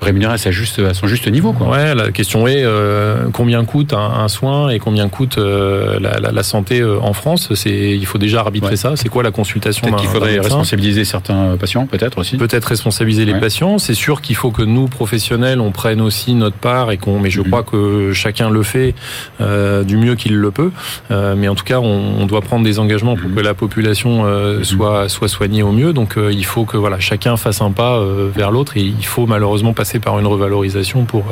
rémunéré 0.01 0.34
à, 0.34 0.38
sa 0.38 0.51
juste, 0.51 0.80
à 0.80 0.94
son 0.94 1.07
juste 1.07 1.30
niveau. 1.30 1.54
Quoi. 1.54 1.68
Ouais, 1.69 1.96
la 1.96 2.12
question 2.12 2.48
est 2.48 2.63
euh, 2.63 3.28
combien 3.34 3.66
coûte 3.66 3.94
un, 3.94 4.12
un, 4.24 4.28
soin 4.28 4.69
et 4.69 4.80
combien 4.80 5.10
coûte 5.10 5.38
euh, 5.38 6.00
la, 6.00 6.19
la, 6.19 6.31
la, 6.31 6.44
santé 6.44 6.80
euh, 6.80 7.00
en 7.01 7.13
France? 7.13 7.54
C'est 7.56 7.69
il 7.69 8.06
faut 8.06 8.18
déjà 8.18 8.42
arbitrer 8.42 8.72
ouais. 8.72 8.75
ça. 8.75 8.94
C'est 8.96 9.10
quoi 9.10 9.24
la 9.24 9.31
consultation 9.31 9.88
Peut-être 9.88 10.00
qu'il 10.00 10.10
faudrait 10.10 10.40
responsabiliser 10.40 11.06
certains 11.06 11.57
patients, 11.57 11.86
peut-être 11.86 12.18
aussi. 12.18 12.38
Peut-être 12.38 12.66
responsabiliser 12.66 13.25
les 13.25 13.34
ouais. 13.34 13.40
patients. 13.40 13.78
C'est 13.78 13.94
sûr 13.94 14.22
qu'il 14.22 14.36
faut 14.36 14.51
que 14.51 14.62
nous 14.62 14.88
professionnels 14.88 15.60
on 15.60 15.72
prenne 15.72 16.01
aussi 16.01 16.34
notre 16.34 16.57
part 16.57 16.92
et 16.92 16.98
qu'on. 16.98 17.19
Mais 17.19 17.30
je 17.30 17.42
mm 17.42 17.44
-hmm. 17.44 17.50
crois 17.50 17.63
que 17.63 18.13
chacun 18.13 18.50
le 18.50 18.63
fait 18.63 18.96
euh, 19.42 19.84
du 19.84 19.98
mieux 19.98 20.16
qu'il 20.16 20.36
le 20.36 20.51
peut. 20.51 20.72
Mais 21.10 21.48
en 21.48 21.56
tout 21.56 21.66
cas, 21.66 21.80
on, 21.80 22.22
on, 22.22 22.25
doit 22.25 22.42
prendre 22.42 22.63
des 22.63 22.78
engagements 22.80 23.16
pour 23.16 23.30
que 23.36 23.42
la 23.42 23.54
population 23.54 24.12
euh, 24.12 24.60
mm 24.60 24.62
-hmm. 24.62 24.63
soit 24.63 25.10
soit 25.10 25.28
soignée 25.38 25.63
au 25.69 25.74
mieux. 25.80 25.92
Donc 26.00 26.12
il 26.42 26.46
faut 26.46 26.66
que 26.66 26.78
voilà 26.78 27.00
chacun 27.00 27.36
fasse 27.38 27.62
un 27.68 27.72
pas 27.72 27.96
vers 28.40 28.51
l'autre 28.56 28.74
et 28.80 28.84
il 29.01 29.07
faut 29.13 29.25
malheureusement 29.36 29.74
passer 29.74 29.88
par 29.97 30.19
une 30.19 30.27
revalorisation 30.27 31.06
pour 31.06 31.25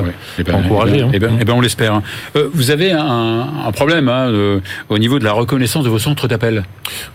ben, 0.43 0.55
encourager. 0.55 1.05
Eh 1.13 1.19
ben, 1.19 1.37
on 1.49 1.61
l'espère. 1.61 1.93
Hein. 1.93 2.03
Euh, 2.35 2.49
vous 2.51 2.71
avez 2.71 2.91
un, 2.91 3.47
un 3.67 3.71
problème 3.71 4.09
hein, 4.09 4.31
de, 4.31 4.61
au 4.89 4.97
niveau 4.97 5.19
de 5.19 5.23
la 5.23 5.33
reconnaissance 5.33 5.83
de 5.83 5.89
vos 5.89 5.99
centres 5.99 6.27
d'appel. 6.27 6.63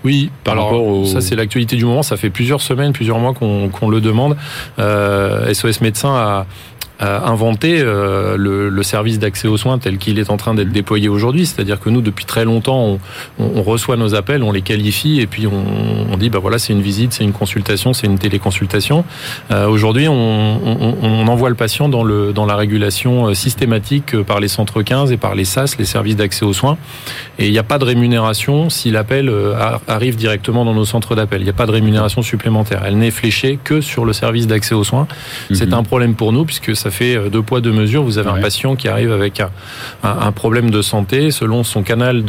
Oui, 0.05 0.31
par 0.45 0.53
Alors, 0.53 0.67
rapport 0.67 0.87
au... 0.87 1.05
ça 1.07 1.21
c'est 1.21 1.35
l'actualité 1.35 1.75
du 1.75 1.85
moment. 1.85 2.05
Ça 2.05 2.17
fait 2.17 2.31
plusieurs 2.31 2.61
semaines, 2.61 2.93
plusieurs 2.93 3.19
mois 3.19 3.35
qu'on 3.35 3.69
qu 3.69 3.91
le 3.91 4.01
demande. 4.01 4.37
Euh, 4.79 5.53
SOS 5.53 5.81
Médecins 5.81 6.15
a 6.15 6.47
inventer 7.03 7.81
euh, 7.81 8.37
le, 8.37 8.69
le, 8.69 8.83
service 8.83 9.19
d'accès 9.19 9.49
aux 9.49 9.57
soins 9.57 9.79
tel 9.79 9.99
qu'il 9.99 10.19
est 10.19 10.31
en 10.31 10.37
train 10.37 10.55
d'être 10.55 10.71
déployé 10.71 11.09
aujourd'hui. 11.09 11.47
C'est-à-dire 11.47 11.81
que 11.81 11.91
nous, 11.91 12.01
depuis 12.01 12.25
très 12.25 12.45
longtemps, 12.45 12.99
on, 13.39 13.45
on, 13.57 13.63
reçoit 13.63 13.97
nos 13.97 14.15
appels, 14.15 14.43
on 14.43 14.53
les 14.53 14.63
qualifie 14.63 15.21
et 15.21 15.27
puis 15.27 15.47
on, 15.47 15.65
on 16.13 16.17
dit, 16.17 16.31
bah 16.31 16.39
voilà, 16.39 16.59
c'est 16.59 16.73
une 16.73 16.81
visite, 16.81 17.13
c'est 17.13 17.25
une 17.25 17.33
consultation, 17.33 17.93
c'est 17.93 18.07
une 18.07 18.19
téléconsultation. 18.19 19.05
Euh, 19.51 19.67
aujourd'hui, 19.67 20.07
on, 20.09 21.27
envoie 21.33 21.49
le 21.49 21.55
patient 21.55 21.89
dans, 21.89 22.05
le, 22.05 22.33
dans 22.33 22.47
la 22.47 22.57
régulation 22.57 23.29
euh, 23.29 23.35
systématique 23.35 24.21
par 24.23 24.39
les 24.39 24.49
centres 24.49 24.83
15 24.83 25.11
et 25.13 25.17
par 25.17 25.35
les 25.35 25.45
SAS, 25.45 25.79
les 25.79 25.85
services 25.85 26.17
d'accès 26.17 26.45
aux 26.45 26.53
soins. 26.53 26.77
Et 27.39 27.47
il 27.47 27.53
n'y 27.53 27.59
a 27.59 27.63
pas 27.63 27.79
de 27.79 27.85
rémunération 27.85 28.71
si 28.71 28.91
l'appel 28.91 29.29
euh, 29.29 29.55
arrive 29.89 30.17
directement 30.17 30.65
dans 30.65 30.75
nos 30.75 30.85
centres 30.85 31.15
d'appel. 31.15 31.41
Il 31.41 31.45
n'y 31.45 31.51
a 31.51 31.55
pas 31.55 31.67
de 31.67 31.73
rémunération 31.73 32.23
supplémentaire. 32.23 32.83
Elle 32.85 32.99
n'est 32.99 33.11
fléchée 33.11 33.59
que 33.63 33.81
sur 33.81 34.05
le 34.05 34.13
service 34.13 34.47
d'accès 34.47 34.75
aux 34.75 34.85
soins. 34.85 35.09
Mmh. 35.51 35.55
C'est 35.55 35.73
un 35.73 35.83
problème 35.83 36.15
pour 36.15 36.33
nous 36.33 36.45
puisque 36.45 36.77
ça 36.77 36.92
fait 36.93 37.17
euh, 37.17 37.29
deux 37.29 37.43
poids, 37.43 37.61
deux 37.61 37.73
mesures. 37.73 38.03
Vous 38.03 38.19
avez 38.19 38.31
ouais. 38.31 38.39
un 38.39 38.43
patient 38.43 38.77
qui 38.77 38.89
arrive 38.89 39.13
avec 39.13 39.41
un, 39.41 39.51
un, 40.05 40.27
un, 40.29 40.33
problème 40.33 40.71
de 40.71 40.83
santé. 40.83 41.31
Selon 41.31 41.65
son 41.65 41.83
canal 41.83 42.25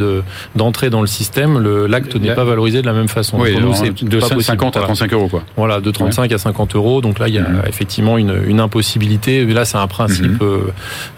d'entrée 0.56 0.86
de, 0.86 0.92
dans 0.92 1.00
le 1.00 1.06
système, 1.06 1.58
l'acte 1.86 2.16
n'est 2.16 2.34
pas 2.34 2.44
valorisé 2.44 2.80
de 2.80 2.86
la 2.86 2.92
même 2.92 3.08
façon. 3.08 3.38
Oui, 3.40 3.56
nous, 3.60 3.74
c'est 3.74 4.02
de 4.02 4.20
50 4.20 4.76
à 4.76 4.80
35 4.80 5.12
euros. 5.12 5.28
Quoi. 5.28 5.44
Voilà, 5.56 5.80
de 5.80 5.90
35 5.90 6.22
ouais. 6.22 6.34
à 6.34 6.38
50 6.38 6.74
euros. 6.74 7.00
Donc 7.00 7.18
là, 7.18 7.28
il 7.28 7.34
y 7.34 7.38
a 7.38 7.46
effectivement 7.68 8.18
une, 8.18 8.34
une 8.46 8.60
impossibilité. 8.60 9.44
Là, 9.44 9.64
c'est 9.64 9.78
un 9.78 9.86
principe. 9.86 10.40
Mmh. 10.42 10.72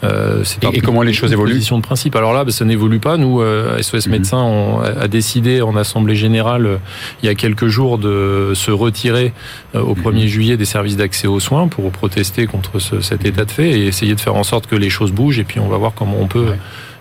Euh, 0.04 0.44
et, 0.72 0.78
et 0.78 0.80
comment 0.80 1.02
les 1.02 1.12
choses 1.12 1.32
évoluent 1.32 1.58
de 1.58 1.80
principe. 1.80 2.16
Alors 2.16 2.32
là, 2.32 2.44
bah, 2.44 2.52
ça 2.52 2.64
n'évolue 2.64 2.98
pas. 2.98 3.16
Nous, 3.16 3.40
euh, 3.40 3.80
SOS 3.82 4.06
mmh. 4.06 4.10
Médecins, 4.10 4.42
on 4.42 4.80
a 4.80 5.08
décidé 5.08 5.62
en 5.62 5.76
assemblée 5.76 6.14
générale 6.14 6.66
euh, 6.66 6.76
il 7.22 7.26
y 7.26 7.28
a 7.28 7.34
quelques 7.34 7.66
jours 7.66 7.98
de 7.98 8.52
se 8.54 8.70
retirer 8.70 9.32
euh, 9.74 9.80
au 9.80 9.94
1er 9.94 10.26
juillet 10.26 10.56
des 10.56 10.64
services 10.64 10.96
d'accès 10.96 11.26
aux 11.26 11.40
soins 11.40 11.68
pour 11.68 11.90
protester 11.90 12.46
contre 12.46 12.78
ce, 12.78 13.00
cet 13.00 13.24
état 13.24 13.35
de 13.44 13.50
fait 13.50 13.70
et 13.70 13.86
essayer 13.86 14.14
de 14.14 14.20
faire 14.20 14.36
en 14.36 14.44
sorte 14.44 14.66
que 14.66 14.76
les 14.76 14.90
choses 14.90 15.12
bougent 15.12 15.38
et 15.38 15.44
puis 15.44 15.60
on 15.60 15.68
va 15.68 15.76
voir 15.76 15.92
comment 15.94 16.16
on 16.20 16.26
peut 16.26 16.50
ouais 16.50 16.58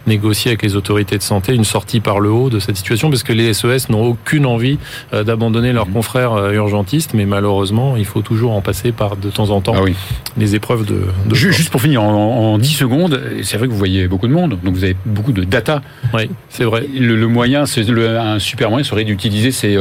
négocier 0.08 0.51
avec 0.51 0.62
les 0.62 0.75
autorités 0.75 1.18
de 1.18 1.24
santé 1.24 1.54
une 1.54 1.63
sortie 1.63 2.00
par 2.00 2.20
le 2.20 2.30
haut 2.30 2.50
de 2.50 2.60
cette 2.60 2.77
situation, 2.77 3.10
parce 3.10 3.24
que 3.24 3.34
les 3.34 3.54
SES 3.54 3.89
n'ont 3.89 4.04
aucune 4.04 4.46
envie 4.46 4.77
d'abandonner 5.12 5.74
leurs 5.74 5.88
mmh. 5.88 5.94
confrères 5.94 6.51
urgentistes, 6.51 7.13
mais 7.13 7.25
malheureusement, 7.25 7.96
il 7.98 8.06
faut 8.06 8.22
toujours 8.22 8.54
en 8.54 8.62
passer 8.62 8.92
par 8.92 9.18
de 9.18 9.30
temps 9.30 9.50
en 9.50 9.62
temps 9.62 9.74
ah 9.75 9.89
les 10.38 10.56
épreuves 10.56 10.86
de. 10.86 11.01
Juste 11.34 11.70
pour 11.70 11.82
finir, 11.82 12.04
en, 12.04 12.58
10 12.58 12.68
secondes, 12.68 13.22
c'est 13.44 13.58
vrai 13.58 13.68
que 13.68 13.72
vous 13.72 13.77
voyez 13.77 14.08
beaucoup 14.08 14.27
de 14.27 14.34
monde, 14.34 14.58
donc 14.63 14.74
vous 14.74 14.84
avez 14.84 14.96
beaucoup 15.06 15.32
de 15.32 15.44
data. 15.44 15.82
Oui, 16.13 16.30
c'est 16.50 16.63
vrai. 16.63 16.88
Le, 16.94 17.27
moyen, 17.27 17.65
c'est 17.65 17.88
un 17.89 18.39
super 18.39 18.70
moyen 18.70 18.84
serait 18.84 19.04
d'utiliser 19.04 19.51
ces, 19.51 19.77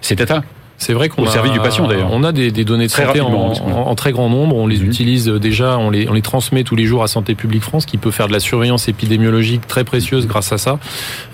ces 0.00 0.14
data. 0.14 0.42
C'est 0.78 0.92
vrai 0.92 1.08
qu'on 1.08 1.24
au 1.24 1.26
service 1.26 1.52
du 1.52 1.58
patient 1.58 1.88
d'ailleurs. 1.88 2.10
On 2.12 2.22
a 2.22 2.30
des, 2.30 2.52
des 2.52 2.64
données 2.64 2.86
de 2.86 2.92
très 2.92 3.04
santé 3.04 3.20
en, 3.20 3.94
très 3.96 4.12
grand 4.12 4.30
nombre. 4.30 4.56
On 4.56 4.68
les 4.68 4.78
mhm. 4.78 4.86
utilise 4.86 5.26
déjà, 5.26 5.76
on 5.76 5.90
les, 5.90 6.08
on 6.08 6.12
les 6.12 6.22
transmet 6.22 6.62
tous 6.62 6.76
les 6.76 6.86
jours 6.86 7.02
à 7.02 7.08
Santé 7.08 7.34
publique 7.34 7.64
France, 7.64 7.84
qui 7.84 7.98
peut 7.98 8.12
faire 8.12 8.28
de 8.28 8.32
la 8.32 8.38
surveillance 8.38 8.88
épidémiologique 8.88 9.66
très 9.66 9.82
précieuse 9.82 10.28
grâce 10.28 10.52
à 10.52 10.58
ça. 10.58 10.78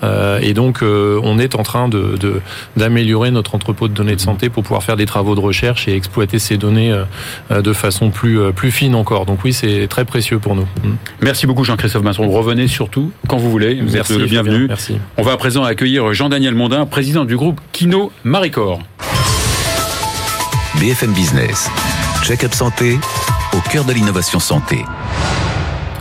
Euh, 0.03 0.39
et 0.41 0.53
donc, 0.55 0.81
euh, 0.81 1.19
on 1.23 1.37
est 1.37 1.55
en 1.55 1.61
train 1.63 1.87
de 1.87 2.15
d'améliorer 2.75 3.29
notre 3.29 3.53
entrepôt 3.53 3.87
de 3.87 3.93
données 3.93 4.15
de 4.15 4.21
santé 4.21 4.49
pour 4.49 4.63
pouvoir 4.63 4.81
faire 4.81 4.97
des 4.97 5.05
travaux 5.05 5.35
de 5.35 5.39
recherche 5.39 5.87
et 5.87 5.95
exploiter 5.95 6.39
ces 6.39 6.57
données 6.57 6.91
euh, 6.91 7.61
de 7.61 7.73
façon 7.73 8.09
plus 8.09 8.51
plus 8.51 8.71
fine 8.71 8.95
encore. 8.95 9.27
Donc 9.27 9.43
oui, 9.43 9.53
c'est 9.53 9.87
très 9.87 10.05
précieux 10.05 10.39
pour 10.39 10.55
nous. 10.55 10.67
Merci 11.21 11.45
beaucoup 11.45 11.63
Jean-Christophe 11.63 12.03
Masson. 12.03 12.27
Revenez 12.29 12.67
surtout 12.67 13.11
quand 13.27 13.37
vous 13.37 13.51
voulez. 13.51 13.79
Vous 13.79 13.95
êtes 13.95 14.09
le 14.09 14.25
bienvenu. 14.25 14.65
Merci. 14.67 14.97
On 15.17 15.21
va 15.21 15.33
à 15.33 15.37
présent 15.37 15.63
accueillir 15.63 16.13
Jean-Daniel 16.13 16.55
Mondin, 16.55 16.87
président 16.87 17.25
du 17.25 17.37
groupe 17.37 17.61
Kino 17.71 18.11
Maricor. 18.23 18.79
BFM 20.79 21.13
Business. 21.13 21.69
Check-up 22.23 22.53
santé 22.53 22.97
au 23.53 23.59
cœur 23.69 23.85
de 23.85 23.93
l'innovation 23.93 24.39
santé. 24.39 24.83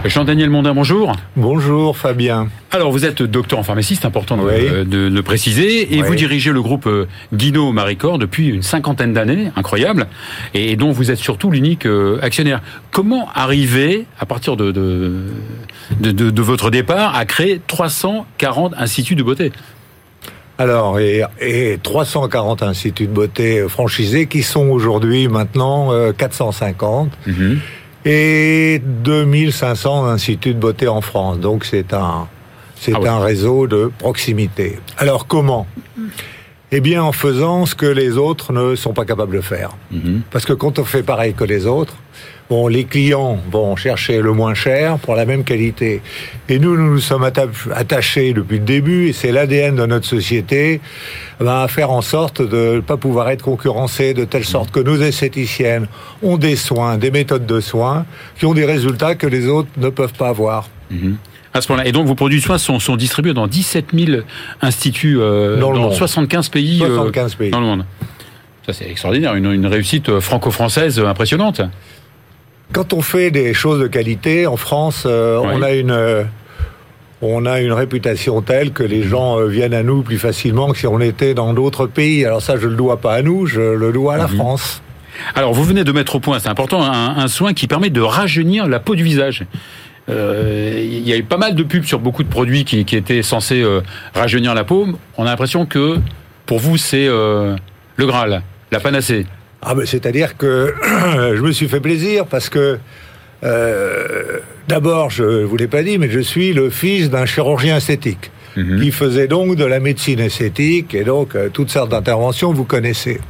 Jean-Daniel 0.04 0.50
Mondin, 0.50 0.75
bonjour. 0.75 1.16
Bonjour 1.37 1.97
Fabien. 1.97 2.49
Alors 2.71 2.93
vous 2.93 3.07
êtes 3.07 3.23
docteur 3.23 3.59
en 3.59 3.62
pharmacie, 3.62 3.97
c'est 3.97 4.04
important 4.04 4.37
de, 4.37 5.09
le 5.09 5.23
préciser, 5.23 5.95
et 5.95 6.02
vous 6.02 6.14
dirigez 6.14 6.50
le 6.50 6.61
groupe 6.61 6.87
euh, 6.87 7.07
Guino 7.33 7.73
Maricor 7.73 8.19
depuis 8.19 8.49
une 8.49 8.62
cinquantaine 8.62 9.12
d'années, 9.12 9.50
incroyable, 9.57 10.09
et 10.52 10.76
dont 10.76 10.90
vous 10.90 11.11
êtes 11.11 11.19
surtout 11.19 11.50
l'unique 11.50 11.87
euh, 11.87 12.19
actionnaire. 12.21 12.61
Comment 12.90 13.28
arriver, 13.35 14.04
à 14.19 14.26
partir 14.26 14.57
de, 14.57 14.73
de, 14.73 16.43
votre 16.43 16.71
départ, 16.71 17.16
à 17.16 17.25
créer 17.25 17.61
340 17.66 18.75
instituts 18.76 19.14
de 19.14 19.23
beauté? 19.23 19.52
Alors, 20.56 21.00
et, 21.00 21.25
340 21.82 22.62
instituts 22.62 23.06
de 23.06 23.12
beauté 23.12 23.68
franchisés 23.68 24.26
qui 24.26 24.42
sont 24.42 24.68
aujourd'hui 24.68 25.26
maintenant 25.28 25.90
450 26.16 27.11
euh, 27.26 27.30
mhm. 27.30 27.61
et 28.04 28.80
2500 28.84 30.06
instituts 30.06 30.54
de 30.54 30.61
beauté 30.61 30.87
en 30.87 31.00
France. 31.00 31.38
Donc 31.40 31.64
c'est 31.64 31.92
un 31.92 32.28
c'est 32.76 32.92
ah 32.94 33.14
un 33.14 33.20
réseau 33.20 33.66
de 33.66 33.90
proximité. 33.99 34.78
Alors 34.99 35.26
comment? 35.26 35.66
Eh 36.70 36.80
bien 36.80 37.02
en 37.02 37.12
faisant 37.12 37.66
ce 37.66 37.75
que 37.75 37.87
les 37.87 38.16
autres 38.16 38.52
ne 38.52 38.75
sont 38.75 38.92
pas 38.92 39.04
capables 39.04 39.37
de 39.37 39.40
faire. 39.40 39.70
Mhm. 39.90 40.23
Parce 40.30 40.44
que 40.44 40.52
quand 40.52 40.78
on 40.78 40.84
fait 40.84 41.02
pareil 41.02 41.34
que 41.34 41.44
les 41.44 41.66
autres, 41.66 41.94
Bon, 42.54 42.68
les 42.68 42.84
clients 42.84 43.40
vont 43.50 43.75
chercher 43.75 44.23
le 44.23 44.32
moins 44.32 44.54
cher 44.54 44.99
pour 44.99 45.16
la 45.16 45.25
même 45.25 45.42
qualité. 45.42 46.02
Et 46.49 46.61
nous, 46.61 46.76
nous 46.76 46.88
nous 46.88 47.00
sommes 47.00 47.25
attachés 47.25 48.32
depuis 48.32 48.61
le 48.61 48.64
début, 48.64 49.08
et 49.08 49.12
c'est 49.12 49.32
l'ADN 49.32 49.75
de 49.75 49.87
notre 49.87 50.06
société, 50.06 50.80
ben, 51.40 51.62
à 51.62 51.66
faire 51.66 51.90
en 51.90 52.00
sorte 52.00 52.42
de 52.42 52.76
ne 52.76 52.80
pas 52.80 52.96
pouvoir 52.96 53.28
être 53.30 53.42
concurrencés, 53.42 54.14
de 54.14 54.25
telle 54.25 54.44
sorte 54.44 54.70
que 54.70 54.78
nos 54.78 55.02
esthéticiennes 55.02 55.88
ont 56.23 56.37
des 56.37 56.54
soins, 56.54 56.96
des 56.96 57.11
méthodes 57.11 57.44
de 57.44 57.58
soins, 57.58 58.06
qui 58.38 58.46
ont 58.46 58.54
des 58.54 58.66
résultats 58.66 59.16
que 59.16 59.26
les 59.26 59.49
autres 59.49 59.70
ne 59.76 59.88
peuvent 59.88 60.14
pas 60.14 60.28
avoir. 60.28 60.68
Mhm. 60.92 61.16
À 61.54 61.61
ce 61.61 61.66
point-là. 61.66 61.88
Et 61.88 61.90
donc 61.90 62.06
vos 62.06 62.14
produits 62.14 62.38
de 62.38 62.44
soins 62.44 62.58
sont, 62.58 62.78
sont 62.78 62.94
distribués 62.94 63.34
dans 63.34 63.49
17 63.49 63.87
000 63.92 64.23
instituts 64.62 65.18
euh, 65.18 65.58
dans, 65.58 65.90
75 65.90 66.50
pays, 66.50 66.78
75 66.78 67.32
euh, 67.32 67.37
pays 67.37 67.50
dans 67.50 67.58
le 67.58 67.66
monde. 67.66 67.84
Ça 68.64 68.73
c'est 68.73 68.88
extraordinaire, 68.88 69.34
une, 69.34 69.50
une 69.50 69.66
réussite 69.66 70.08
euh, 70.08 70.20
franco-française 70.20 71.00
impressionnante. 71.00 71.61
Quand 72.75 72.93
on 72.93 73.02
fait 73.02 73.31
des 73.31 73.54
choses 73.54 73.81
de 73.81 73.87
qualité, 73.87 74.49
en 74.49 74.57
France, 74.57 75.04
euh, 75.07 75.38
on 75.40 75.62
a 75.62 75.71
une 75.71 75.93
euh, 75.93 76.25
on 77.23 77.47
a 77.47 77.61
une 77.61 77.71
réputation 77.73 78.43
telle 78.43 78.73
que 78.73 78.83
les 78.83 79.04
gens 79.04 79.38
euh, 79.38 79.47
viennent 79.47 79.75
à 79.75 79.85
nous 79.85 80.02
plus 80.02 80.19
facilement 80.19 80.73
que 80.73 80.78
si 80.78 80.88
on 80.88 80.99
était 80.99 81.35
dans 81.35 81.54
d'autres 81.54 81.87
pays. 81.87 82.25
Alors 82.25 82.43
ça, 82.43 82.59
je 82.59 82.66
le 82.66 82.75
dois 82.75 82.97
pas 82.97 83.14
à 83.14 83.23
nous, 83.23 83.47
je 83.47 83.61
le 83.61 83.93
dois 83.93 84.14
à 84.14 84.16
la 84.16 84.26
mhm. 84.26 84.35
France. 84.35 84.83
Alors, 85.37 85.54
vous 85.54 85.62
venez 85.62 85.85
de 85.85 85.93
mettre 85.93 86.16
au 86.16 86.21
point, 86.21 86.40
c'est 86.40 86.49
important, 86.49 86.83
un, 86.83 87.28
soin 87.28 87.54
qui 87.54 87.69
permet 87.69 87.90
de 87.90 88.00
rajeunir 88.00 88.66
la 88.66 88.81
peau 88.81 88.97
du 88.97 89.04
visage. 89.04 89.45
Il 90.09 91.09
y 91.09 91.12
a 91.12 91.16
eu 91.16 91.23
pas 91.23 91.37
mal 91.37 91.54
de 91.54 91.62
pubs 91.62 91.85
sur 91.85 92.00
beaucoup 92.00 92.25
de 92.25 92.28
produits 92.28 92.64
qui, 92.64 92.81
étaient 92.97 93.23
censés 93.23 93.64
rajeunir 94.12 94.54
la 94.54 94.64
peau. 94.64 94.88
On 95.16 95.23
a 95.23 95.26
l'impression 95.26 95.66
que 95.66 96.00
pour 96.47 96.59
vous, 96.59 96.76
c'est 96.76 97.07
le 97.07 97.57
Graal, 98.00 98.43
la 98.73 98.81
panacée. 98.81 99.26
Ah 99.64 99.75
ben, 99.75 99.87
c'est-à-dire 99.87 100.37
que 100.37 100.75
je 100.83 101.40
me 101.40 101.52
suis 101.52 101.68
fait 101.68 101.80
plaisir 101.80 102.26
parce 102.26 102.49
que 102.49 102.78
euh, 103.44 104.38
d'abord, 104.68 105.11
je 105.11 105.23
ne 105.23 105.44
vous 105.44 105.56
l'ai 105.56 105.68
pas 105.68 105.83
dit, 105.83 105.99
mais 105.99 106.11
je 106.11 106.21
suis 106.21 106.52
le 106.52 106.71
fils 106.71 107.11
d'un 107.11 107.26
chirurgien 107.26 107.76
esthétique 107.76 108.30
mhm. 108.56 108.80
qui 108.80 108.90
faisait 108.90 109.26
donc 109.26 109.56
de 109.56 109.64
la 109.64 109.80
médecine 109.80 110.21
esthétique 110.21 110.94
et 110.94 111.04
donc 111.04 111.35
euh, 111.35 111.49
toutes 111.52 111.71
sortes 111.71 111.90
d'interventions, 111.90 112.52
vous 112.52 112.64
connaissez. 112.64 113.21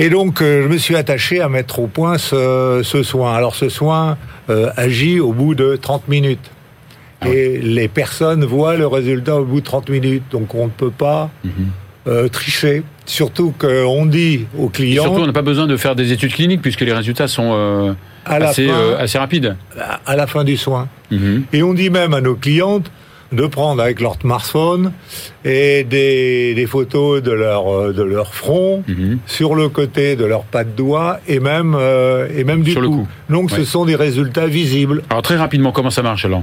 Et 0.00 0.10
donc, 0.10 0.40
euh, 0.40 0.62
je 0.62 0.68
me 0.68 0.78
suis 0.78 0.94
attaché 0.94 1.40
à 1.40 1.48
mettre 1.48 1.80
au 1.80 1.88
point 1.88 2.18
ce, 2.18 2.82
soin. 3.02 3.34
Alors, 3.34 3.54
ce 3.54 3.68
soin 3.68 4.16
agit 4.76 5.20
au 5.20 5.32
bout 5.32 5.54
de 5.54 5.76
30 5.76 6.08
minutes. 6.08 6.50
Ah 7.20 7.28
et 7.28 7.58
les 7.58 7.88
personnes 7.88 8.44
voient 8.44 8.76
le 8.76 8.86
résultat 8.86 9.36
au 9.36 9.44
bout 9.44 9.60
de 9.60 9.66
30 9.66 9.90
minutes. 9.90 10.22
Donc, 10.30 10.54
on 10.54 10.66
ne 10.66 10.70
peut 10.70 10.92
pas 10.92 11.30
mhm. 11.44 12.28
tricher. 12.30 12.82
Surtout 13.08 13.54
qu'on 13.58 14.04
dit 14.04 14.46
aux 14.58 14.68
clients. 14.68 15.04
surtout, 15.04 15.22
on 15.22 15.26
n'a 15.26 15.32
pas 15.32 15.42
besoin 15.42 15.66
de 15.66 15.76
faire 15.78 15.96
des 15.96 16.12
études 16.12 16.34
cliniques 16.34 16.60
puisque 16.60 16.82
les 16.82 16.92
résultats 16.92 17.26
sont 17.26 17.52
euh, 17.54 17.94
assez, 18.26 18.68
euh, 18.68 18.98
assez, 18.98 19.16
rapides. 19.16 19.56
À 20.04 20.14
la 20.14 20.26
fin 20.26 20.44
du 20.44 20.58
soin. 20.58 20.88
Mhm. 21.10 21.44
Et 21.54 21.62
on 21.62 21.72
dit 21.72 21.88
même 21.88 22.12
à 22.12 22.20
nos 22.20 22.34
clientes 22.34 22.90
de 23.32 23.46
prendre 23.46 23.82
avec 23.82 24.00
leur 24.00 24.16
smartphone 24.20 24.92
et 25.42 25.84
des, 25.84 26.66
photos 26.68 27.22
de 27.22 27.32
leur 27.32 27.74
euh, 27.74 27.92
de 27.94 28.02
leur 28.02 28.34
front 28.34 28.84
mhm. 28.86 29.18
sur 29.26 29.54
le 29.54 29.70
côté 29.70 30.14
de 30.14 30.26
leur 30.26 30.42
pas 30.42 30.64
de 30.64 30.70
doigt 30.70 31.20
et 31.26 31.40
même 31.40 31.74
et 32.36 32.44
même 32.44 32.62
du 32.62 32.72
sur 32.72 32.82
cou. 32.82 32.86
Le 32.86 32.90
cou. 32.90 33.08
Donc 33.30 33.50
ce 33.50 33.64
sont 33.64 33.86
des 33.86 33.96
résultats 33.96 34.46
visibles. 34.46 35.02
Alors 35.08 35.22
très 35.22 35.36
rapidement, 35.36 35.72
comment 35.72 35.90
ça 35.90 36.02
marche 36.02 36.26
alors 36.26 36.42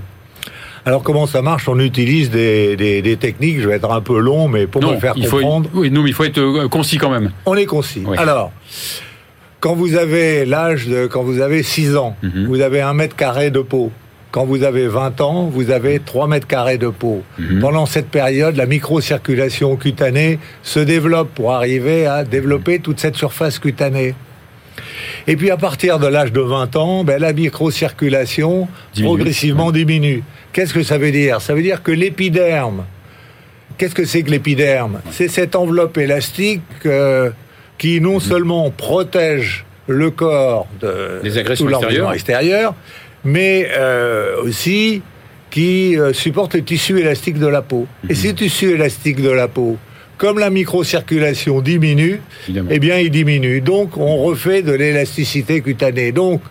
alors 0.86 1.01
comment 1.01 1.25
ça 1.25 1.42
marche? 1.42 1.68
On 1.68 1.80
utilise 1.80 2.30
des, 2.30 2.75
des, 2.75 3.18
techniques, 3.18 3.60
je 3.60 3.68
vais 3.68 3.75
être 3.75 3.92
un 3.92 4.01
peu 4.01 4.20
long, 4.20 4.48
mais 4.48 4.68
pour 4.68 4.84
me 4.84 4.98
faire 4.98 5.15
comprendre. 5.15 5.68
oui, 5.74 5.89
non, 5.89 6.04
mais 6.04 6.10
il 6.10 6.13
faut 6.13 6.24
être 6.24 6.38
euh, 6.38 6.68
concis 6.68 6.98
quand 6.98 7.10
même. 7.10 7.32
On 7.48 7.56
est 7.56 7.65
concis. 7.65 8.04
Alors, 8.18 8.51
quand 9.60 9.74
vous 9.74 9.96
avez 9.96 10.46
l'âge 10.46 10.88
de, 10.88 11.08
quand 11.08 11.24
vous 11.24 11.42
avez 11.42 11.63
6 11.63 11.98
ans, 11.98 12.15
mhm. 12.22 12.46
vous 12.46 12.62
avez 12.62 12.82
un 12.82 12.94
mètre 12.94 13.15
carré 13.15 13.50
de 13.50 13.62
peau. 13.62 13.92
Quand 14.30 14.46
vous 14.46 14.63
avez 14.63 14.88
20 14.88 15.22
ans, 15.22 15.46
vous 15.46 15.72
avez 15.72 16.00
3 16.00 16.27
mètres 16.27 16.46
carrés 16.46 16.77
de 16.77 16.89
peau. 16.89 17.24
Mhm. 17.39 17.62
Pendant 17.62 17.88
cette 17.88 18.10
période, 18.10 18.56
la 18.56 18.68
microcirculation 18.68 19.77
cutanée 19.77 20.38
se 20.62 20.80
développe 20.80 21.34
pour 21.34 21.54
arriver 21.54 22.06
à 22.06 22.24
développer 22.24 22.80
toute 22.80 23.00
cette 23.00 23.15
surface 23.15 23.58
cutanée. 23.58 24.13
Et 25.27 25.36
puis 25.36 25.50
à 25.51 25.58
partir 25.58 26.00
de 26.00 26.08
l'âge 26.08 26.32
de 26.32 26.41
20 26.41 26.75
ans, 26.75 27.03
ben, 27.03 27.20
la 27.20 27.34
microcirculation 27.34 28.67
progressivement 29.01 29.72
diminue. 29.72 30.24
Qu'est-ce 30.53 30.74
que 30.74 30.84
ça 30.84 30.98
veut 30.98 31.12
dire? 31.12 31.41
Ça 31.41 31.53
veut 31.53 31.62
dire 31.62 31.84
que 31.84 31.91
l'épiderme, 31.91 32.86
qu'est-ce 33.77 33.96
que 33.96 34.05
c'est 34.05 34.24
que 34.24 34.32
l'épiderme? 34.32 35.01
C'est 35.12 35.27
cette 35.27 35.55
enveloppe 35.55 35.98
élastique 35.98 36.62
euh, 36.86 37.32
qui 37.77 38.00
non 38.01 38.20
seulement 38.20 38.72
protège 38.72 39.65
le 39.88 40.12
corps 40.12 40.67
de 40.82 41.20
Les 41.24 41.38
agressions 41.38 41.70
extérieures. 42.12 42.74
mais 43.24 43.67
euh, 43.77 44.41
aussi 44.44 45.01
qui 45.51 45.98
euh, 45.98 46.12
supporte 46.12 46.55
le 46.55 46.63
tissu 46.63 47.00
élastique 47.00 47.39
de 47.39 47.48
la 47.48 47.62
peau. 47.62 47.88
Et 48.10 48.13
mhm. 48.13 48.15
ces 48.15 48.34
tissus 48.34 48.72
élastiques 48.72 49.22
de 49.22 49.29
la 49.29 49.48
peau, 49.48 49.77
comme 50.17 50.39
la 50.39 50.50
microcirculation 50.50 51.62
diminue, 51.62 52.22
eh 52.69 52.79
bien, 52.79 52.98
il 52.98 53.12
diminue. 53.12 53.62
Donc, 53.62 53.98
on 53.98 54.17
refait 54.17 54.62
de 54.62 54.72
l'élasticité 54.72 55.62
cutanée. 55.62 56.12
Donc, 56.12 56.41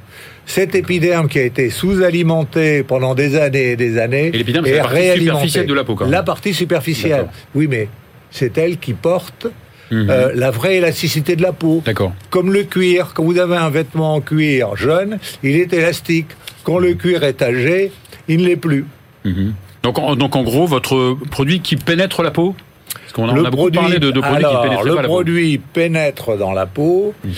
cet 0.46 0.74
épiderme 0.74 1.28
qui 1.28 1.38
a 1.38 1.42
été 1.42 1.70
sous-alimenté 1.70 2.82
pendant 2.82 3.14
des 3.14 3.36
années 3.36 3.72
et 3.72 3.76
des 3.76 3.98
années 3.98 4.28
et 4.28 4.38
l'épiderme, 4.38 4.66
c'est 4.66 4.76
la 4.76 4.82
partie 4.82 5.18
superficielle 5.18 5.66
de 5.66 5.74
la 5.74 5.84
peau. 5.84 5.94
Quand 5.94 6.04
même. 6.04 6.12
La 6.12 6.22
partie 6.22 6.54
superficielle. 6.54 7.26
Oui, 7.54 7.66
mais 7.68 7.88
c'est 8.30 8.58
elle 8.58 8.78
qui 8.78 8.92
porte 8.92 9.46
mhm. 9.90 10.10
euh, 10.10 10.32
la 10.34 10.50
vraie 10.50 10.76
élasticité 10.76 11.36
de 11.36 11.42
la 11.42 11.52
peau. 11.52 11.82
D'accord. 11.84 12.12
Comme 12.30 12.52
le 12.52 12.64
cuir. 12.64 13.12
Quand 13.14 13.24
vous 13.24 13.38
avez 13.38 13.56
un 13.56 13.70
vêtement 13.70 14.14
en 14.14 14.20
cuir 14.20 14.76
jeune, 14.76 15.18
il 15.42 15.56
est 15.56 15.72
élastique. 15.72 16.28
Quand 16.62 16.78
le 16.78 16.94
cuir 16.94 17.24
est 17.24 17.40
âgé, 17.40 17.92
il 18.28 18.42
ne 18.42 18.46
l'est 18.46 18.56
plus. 18.56 18.84
Mhm. 19.24 19.54
Donc, 19.82 19.98
en, 19.98 20.16
donc 20.16 20.36
en 20.36 20.42
gros, 20.42 20.66
votre 20.66 21.16
produit 21.30 21.60
qui 21.60 21.76
pénètre 21.76 22.22
la 22.22 22.30
peau 22.30 22.54
Parce 22.92 23.12
qu'on 23.12 23.28
a, 23.28 23.50
beaucoup 23.50 23.70
parlé 23.70 23.98
de, 23.98 24.10
produits 24.10 24.46
qui 24.46 24.68
pénètrent 24.68 24.84
le 24.84 25.02
produit 25.02 25.58
pénètre 25.58 26.36
dans 26.38 26.52
la 26.52 26.66
peau 26.66 27.14
mhm. 27.24 27.32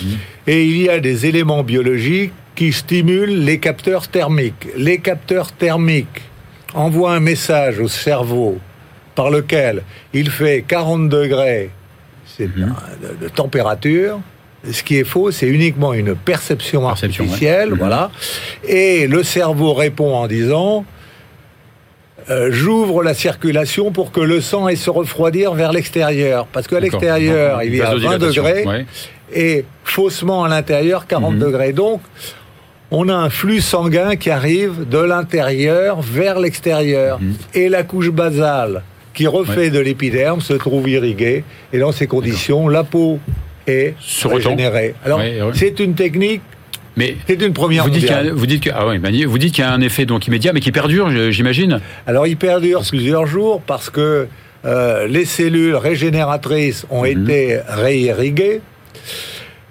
et 0.47 0.63
il 0.63 0.81
y 0.81 0.89
a 0.89 0.99
des 0.99 1.25
éléments 1.25 1.63
biologiques 1.63 2.33
qui 2.55 2.73
stimule 2.73 3.43
les 3.45 3.59
capteurs 3.59 4.07
thermiques. 4.07 4.67
Les 4.75 4.97
capteurs 4.97 5.51
thermiques, 5.51 6.21
envoie 6.73 7.13
un 7.13 7.19
message 7.19 7.79
au 7.79 7.87
cerveau 7.87 8.59
par 9.15 9.29
lequel 9.29 9.83
il 10.13 10.29
fait 10.29 10.63
40 10.67 11.09
degrés 11.09 11.69
c'est 12.25 12.47
Mhm. 12.55 12.75
de, 13.01 13.25
de 13.25 13.29
température. 13.29 14.19
Ce 14.69 14.83
qui 14.83 14.97
est 14.97 15.03
faux, 15.03 15.31
c'est 15.31 15.47
uniquement 15.47 15.93
une 15.93 16.15
perception, 16.15 16.81
Perception, 16.87 17.23
artificielle, 17.23 17.69
ouais. 17.69 17.73
Mhm. 17.73 17.79
voilà. 17.79 18.11
Et 18.67 19.07
le 19.07 19.23
cerveau 19.23 19.73
répond 19.73 20.13
en 20.15 20.27
disant 20.27 20.85
euh, 22.29 22.49
j'ouvre 22.51 23.03
la 23.03 23.13
circulation 23.13 23.91
pour 23.91 24.11
que 24.11 24.19
le 24.19 24.41
sang 24.41 24.67
ait 24.67 24.75
se 24.75 24.89
refroidir 24.89 25.53
vers 25.53 25.71
l'extérieur, 25.71 26.47
parce 26.51 26.67
qu'à 26.67 26.79
l'extérieur 26.79 27.63
il 27.63 27.75
y 27.75 27.81
a 27.81 27.85
20 27.85 27.89
vasodilatation, 27.95 28.43
degrés 28.43 28.65
ouais. 28.65 28.85
et 29.33 29.65
faussement 29.83 30.43
à 30.43 30.49
l'intérieur 30.49 31.07
40 31.07 31.33
Mhm. 31.35 31.39
degrés. 31.39 31.73
Donc 31.73 32.01
on 32.91 33.09
a 33.09 33.13
un 33.15 33.29
flux 33.29 33.61
sanguin 33.61 34.15
qui 34.15 34.29
arrive 34.29 34.87
de 34.89 34.97
l'intérieur 34.99 36.01
vers 36.01 36.39
l'extérieur. 36.39 37.19
Mhm. 37.19 37.35
Et 37.53 37.69
la 37.69 37.83
couche 37.83 38.09
basale 38.11 38.83
qui 39.13 39.25
refait 39.27 39.69
de 39.69 39.79
l'épiderme 39.79 40.41
se 40.41 40.53
trouve 40.53 40.87
irriguée. 40.89 41.43
Et 41.73 41.79
dans 41.79 41.91
ces 41.91 42.07
conditions, 42.07 42.67
la 42.67 42.83
peau 42.83 43.19
est 43.65 43.95
Se 43.99 44.27
régénérée. 44.27 44.93
Alors, 45.03 45.19
ouais. 45.19 45.39
c'est 45.55 45.79
une 45.79 45.95
technique, 45.95 46.41
Mais 46.97 47.15
c'est 47.27 47.41
une 47.41 47.53
première 47.53 47.83
vous 47.83 47.91
dites, 47.91 48.01
vous 48.01 48.09
que 48.09 48.69
ah 48.73 48.83
vous 49.27 49.37
dites 49.37 49.53
qu'il 49.53 49.63
y 49.63 49.67
a 49.67 49.71
un 49.71 49.81
effet 49.81 50.05
donc 50.05 50.27
immédiat, 50.27 50.51
mais 50.51 50.59
qui 50.59 50.71
perdure, 50.71 51.09
j'imagine. 51.31 51.79
Alors, 52.07 52.25
il 52.27 52.35
perdure 52.37 52.81
plusieurs 52.87 53.27
jours 53.27 53.61
parce 53.61 53.89
que 53.91 54.27
euh, 54.65 55.07
les 55.07 55.23
cellules 55.25 55.75
régénératrices 55.75 56.85
ont 56.89 57.03
Mhm. 57.05 57.21
été 57.29 57.59
réirriguées. 57.67 58.61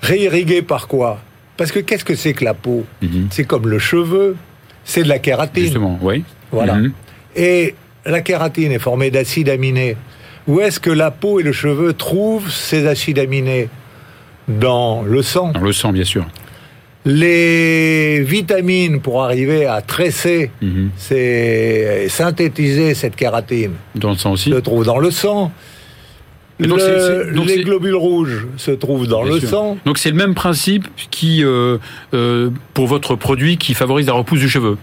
Réirriguées 0.03 0.63
par 0.63 0.87
quoi? 0.87 1.19
Parce 1.57 1.73
que 1.73 1.81
qu'est-ce 1.81 2.05
que 2.05 2.15
c'est 2.15 2.33
que 2.33 2.45
la 2.45 2.55
peau? 2.55 2.85
Mhm. 3.03 3.27
C'est 3.31 3.45
comme 3.45 3.69
le 3.69 3.79
cheveu, 3.81 4.37
c'est 4.85 5.03
de 5.03 5.09
la 5.09 5.19
kératine. 5.19 5.65
Justement, 5.65 5.99
oui. 6.01 6.23
Voilà. 6.53 6.75
Mhm. 6.75 6.93
Et 7.35 7.75
la 8.05 8.21
kératine 8.21 8.71
est 8.71 8.79
formée 8.79 9.11
d'acides 9.11 9.49
aminés. 9.49 9.97
Où 10.47 10.61
est-ce 10.61 10.79
que 10.79 10.91
la 10.91 11.11
peau 11.11 11.41
et 11.41 11.43
le 11.43 11.53
cheveu 11.53 11.93
trouvent 11.93 12.51
ces 12.53 12.87
acides 12.87 13.19
aminés? 13.19 13.69
Dans 14.47 15.03
le 15.03 15.23
sang. 15.23 15.53
On 15.57 15.61
le 15.61 15.73
sent, 15.73 15.91
bien 15.91 16.05
sûr. 16.05 16.25
Les 17.07 18.21
vitamines 18.23 19.01
pour 19.01 19.23
arriver 19.23 19.65
à 19.65 19.81
tresser, 19.81 20.51
Mhm. 20.61 20.91
c'est 20.97 22.07
synthétiser 22.09 22.95
cette 22.95 23.15
kératine, 23.15 23.73
Dans 23.95 24.11
le 24.11 24.17
sang 24.17 24.33
aussi. 24.33 24.51
se 24.51 24.57
trouvent 24.57 24.85
dans 24.85 24.99
le 24.99 25.11
sang. 25.13 25.53
Donc 26.59 26.79
Le- 26.81 27.45
les 27.47 27.63
globules 27.63 27.95
rouges 27.95 28.47
se 28.57 28.73
trouvent 28.73 29.07
dans 29.07 29.23
Bien 29.23 29.35
le 29.35 29.41
sûr. 29.41 29.49
sang. 29.51 29.79
Donc 29.85 29.99
c'est 29.99 30.11
le 30.11 30.17
même 30.17 30.35
principe 30.35 30.89
qui, 31.11 31.45
euh, 31.45 31.79
euh, 32.13 32.51
pour 32.75 32.87
votre 32.89 33.15
produit, 33.15 33.57
qui 33.57 33.75
favorise 33.75 34.07
la 34.07 34.15
repousse 34.15 34.41
du 34.41 34.49
cheveu. 34.49 34.77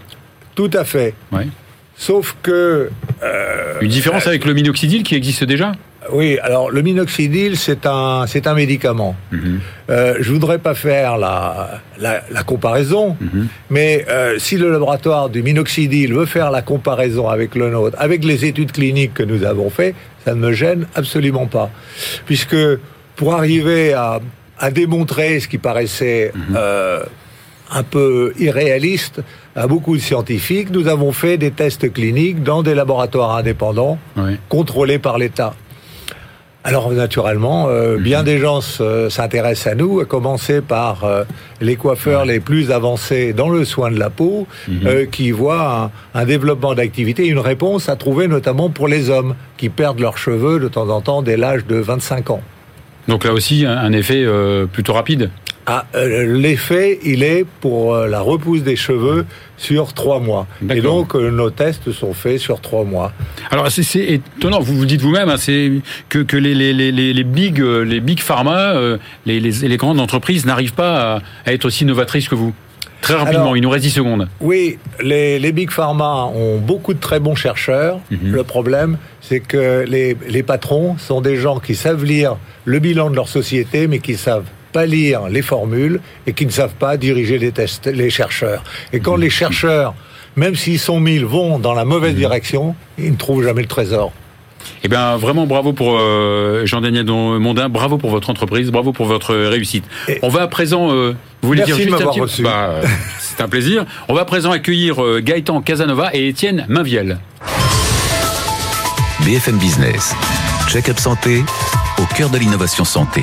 Tout 0.54 0.70
à 0.72 0.84
fait. 0.84 1.14
Ouais. 1.30 1.48
Sauf 1.96 2.36
que 2.42 2.90
Une 3.82 3.88
différence 3.88 4.26
avec 4.26 4.44
le 4.46 4.54
minoxidil 4.54 5.02
qui 5.02 5.14
existe 5.14 5.44
déjà 5.44 5.72
Oui, 6.12 6.38
alors 6.42 6.70
le 6.70 6.82
minoxidil, 6.82 7.56
c'est 7.56 7.86
un, 7.86 8.26
c'est 8.26 8.46
un 8.46 8.54
médicament. 8.54 9.16
Mhm. 9.32 9.60
Euh, 9.90 10.16
je 10.20 10.32
voudrais 10.32 10.58
pas 10.58 10.74
faire 10.74 11.16
la, 11.18 11.80
la, 11.98 12.22
la 12.30 12.42
comparaison, 12.42 13.16
Mhm. 13.20 13.46
mais 13.70 14.04
euh, 14.08 14.38
si 14.38 14.56
le 14.56 14.70
laboratoire 14.70 15.28
du 15.30 15.42
minoxidil 15.42 16.12
veut 16.14 16.26
faire 16.26 16.50
la 16.50 16.62
comparaison 16.62 17.28
avec 17.28 17.54
le 17.54 17.70
nôtre, 17.70 17.96
avec 18.00 18.24
les 18.24 18.44
études 18.44 18.72
cliniques 18.72 19.14
que 19.14 19.22
nous 19.22 19.44
avons 19.44 19.70
fait, 19.70 19.94
ça 20.24 20.34
ne 20.34 20.40
me 20.40 20.52
gêne 20.52 20.86
absolument 20.94 21.46
pas. 21.46 21.70
Puisque 22.26 22.56
pour 23.16 23.34
arriver 23.34 23.92
à, 23.94 24.20
à 24.58 24.70
démontrer 24.70 25.40
ce 25.40 25.48
qui 25.48 25.58
paraissait 25.58 26.32
euh, 26.54 27.02
un 27.70 27.82
peu 27.82 28.32
irréaliste 28.38 29.22
à 29.56 29.66
beaucoup 29.66 29.96
de 29.96 30.02
scientifiques, 30.02 30.70
nous 30.70 30.86
avons 30.88 31.12
fait 31.12 31.38
des 31.38 31.50
tests 31.50 31.92
cliniques 31.92 32.42
dans 32.42 32.62
des 32.62 32.74
laboratoires 32.74 33.36
indépendants 33.36 33.98
contrôlés 34.48 34.98
par 34.98 35.16
l'État. 35.18 35.54
Alors 36.66 36.90
naturellement, 36.92 37.66
euh, 37.68 37.98
bien 37.98 38.22
des 38.22 38.38
gens 38.38 38.62
se- 38.62 39.08
s'intéressent 39.10 39.66
à 39.72 39.74
nous, 39.74 40.00
à 40.00 40.06
commencer 40.06 40.62
par 40.62 41.04
euh, 41.04 41.24
les 41.60 41.76
coiffeurs 41.76 42.24
les 42.24 42.40
plus 42.40 42.70
avancés 42.70 43.34
dans 43.34 43.50
le 43.50 43.66
soin 43.66 43.90
de 43.90 43.98
la 43.98 44.08
peau, 44.08 44.46
euh, 44.86 45.04
qui 45.04 45.30
voient 45.30 45.90
un, 46.14 46.18
un 46.20 46.24
développement 46.24 46.74
d'activité, 46.74 47.26
une 47.26 47.38
réponse 47.38 47.90
à 47.90 47.96
trouver 47.96 48.28
notamment 48.28 48.70
pour 48.70 48.88
les 48.88 49.10
hommes 49.10 49.34
qui 49.58 49.68
perdent 49.68 50.00
leurs 50.00 50.16
cheveux 50.16 50.58
de 50.58 50.68
temps 50.68 50.88
en 50.88 51.02
temps 51.02 51.20
dès 51.20 51.36
l'âge 51.36 51.66
de 51.66 51.76
25 51.76 52.30
ans. 52.30 52.40
Donc 53.08 53.24
là 53.24 53.34
aussi, 53.34 53.66
un, 53.66 53.76
un 53.76 53.92
effet 53.92 54.22
euh, 54.24 54.64
plutôt 54.64 54.94
rapide. 54.94 55.28
Ah, 55.66 55.86
euh, 55.94 56.36
L'effet, 56.38 56.98
il 57.04 57.22
est 57.22 57.46
pour 57.60 57.94
euh, 57.94 58.06
la 58.06 58.20
repousse 58.20 58.62
des 58.62 58.76
cheveux 58.76 59.24
sur 59.56 59.94
trois 59.94 60.20
mois. 60.20 60.46
Et 60.68 60.80
donc, 60.82 61.14
euh, 61.14 61.30
nos 61.30 61.48
tests 61.50 61.90
sont 61.92 62.12
faits 62.12 62.38
sur 62.38 62.60
trois 62.60 62.84
mois. 62.84 63.12
Alors 63.50 63.70
c'est- 63.70 64.20
étonnant, 64.36 64.60
vous 64.60 64.76
vous 64.76 64.84
dites 64.84 65.00
vous-même, 65.00 65.30
hein, 65.30 65.36
c'est 65.38 65.72
que, 66.10 66.18
que 66.18 66.36
les, 66.36 66.54
les, 66.54 66.72
les, 66.74 66.92
les 66.92 67.12
les 67.14 67.24
big 67.24 67.58
les 67.60 68.00
big 68.00 68.20
pharma, 68.20 68.74
les, 69.24 69.76
grandes 69.76 70.00
entreprises 70.00 70.44
n'arrivent 70.44 70.74
pas 70.74 71.14
à, 71.16 71.22
à 71.46 71.52
être 71.52 71.64
aussi 71.64 71.84
novatrices 71.86 72.28
que 72.28 72.34
vous. 72.34 72.52
Très 73.00 73.14
rapidement, 73.14 73.40
Alors- 73.42 73.56
il 73.56 73.62
nous 73.62 73.70
reste 73.70 73.84
10 73.84 73.90
secondes. 73.90 74.28
Oui, 74.40 74.78
les, 75.02 75.38
les 75.38 75.52
big 75.52 75.70
pharma 75.70 76.24
ont 76.34 76.58
beaucoup 76.58 76.94
de 76.94 77.00
très 77.00 77.20
bons 77.20 77.34
chercheurs. 77.34 78.00
Mhm. 78.10 78.32
Le 78.32 78.42
problème, 78.44 78.96
c'est 79.20 79.40
que 79.40 79.84
les, 79.86 80.16
les 80.28 80.42
patrons 80.42 80.96
sont 80.98 81.20
des 81.20 81.36
gens 81.36 81.58
qui 81.58 81.74
savent 81.74 82.04
lire 82.04 82.36
le 82.64 82.78
bilan 82.80 83.10
de 83.10 83.16
leur 83.16 83.28
société, 83.28 83.86
mais 83.88 83.98
qui 83.98 84.16
savent 84.16 84.44
pas 84.74 84.86
lire 84.86 85.28
les 85.30 85.40
formules 85.42 86.00
et 86.26 86.32
qui 86.34 86.44
ne 86.46 86.50
savent 86.50 86.74
pas 86.74 86.96
diriger 86.96 87.38
les 87.38 87.52
tests, 87.52 87.86
les 87.86 88.10
chercheurs. 88.10 88.62
Et 88.92 88.98
quand 89.00 89.16
les 89.16 89.30
chercheurs, 89.30 89.94
même 90.36 90.56
s'ils 90.56 90.80
sont 90.80 90.98
mille, 91.00 91.24
vont 91.24 91.58
dans 91.60 91.74
la 91.74 91.84
mauvaise 91.84 92.14
direction, 92.16 92.74
ils 92.98 93.12
ne 93.12 93.16
trouvent 93.16 93.44
jamais 93.44 93.62
le 93.62 93.68
trésor. 93.68 94.12
Eh 94.82 94.88
bien, 94.88 95.16
vraiment 95.16 95.46
bravo 95.46 95.72
pour 95.74 95.96
euh, 95.98 96.64
Jean-Daniel 96.66 97.04
Mondin, 97.06 97.68
bravo 97.68 97.98
pour 97.98 98.10
votre 98.10 98.30
entreprise, 98.30 98.70
bravo 98.70 98.92
pour 98.92 99.06
votre 99.06 99.34
réussite. 99.34 99.84
Et- 100.08 100.18
On 100.22 100.28
va 100.28 100.42
à 100.42 100.48
présent, 100.48 100.90
euh, 100.90 101.14
vous 101.42 101.48
voulez 101.48 101.62
dire 101.62 101.76
de 101.76 101.92
un 101.94 102.10
petit- 102.10 102.20
reçu. 102.20 102.42
Bah, 102.42 102.70
euh, 102.70 102.82
C'est 103.20 103.42
un 103.42 103.48
plaisir. 103.48 103.84
On 104.08 104.14
va 104.14 104.22
à 104.22 104.24
présent 104.24 104.50
accueillir 104.50 105.02
euh, 105.02 105.20
Gaëtan 105.22 105.60
Casanova 105.60 106.10
et 106.14 106.28
Étienne 106.28 106.64
Mainviel. 106.68 107.18
BFM 109.24 109.56
Business. 109.58 110.14
Check-up 110.68 110.98
santé 110.98 111.42
au 111.98 112.04
cœur 112.16 112.30
de 112.30 112.38
l'innovation 112.38 112.84
santé. 112.84 113.22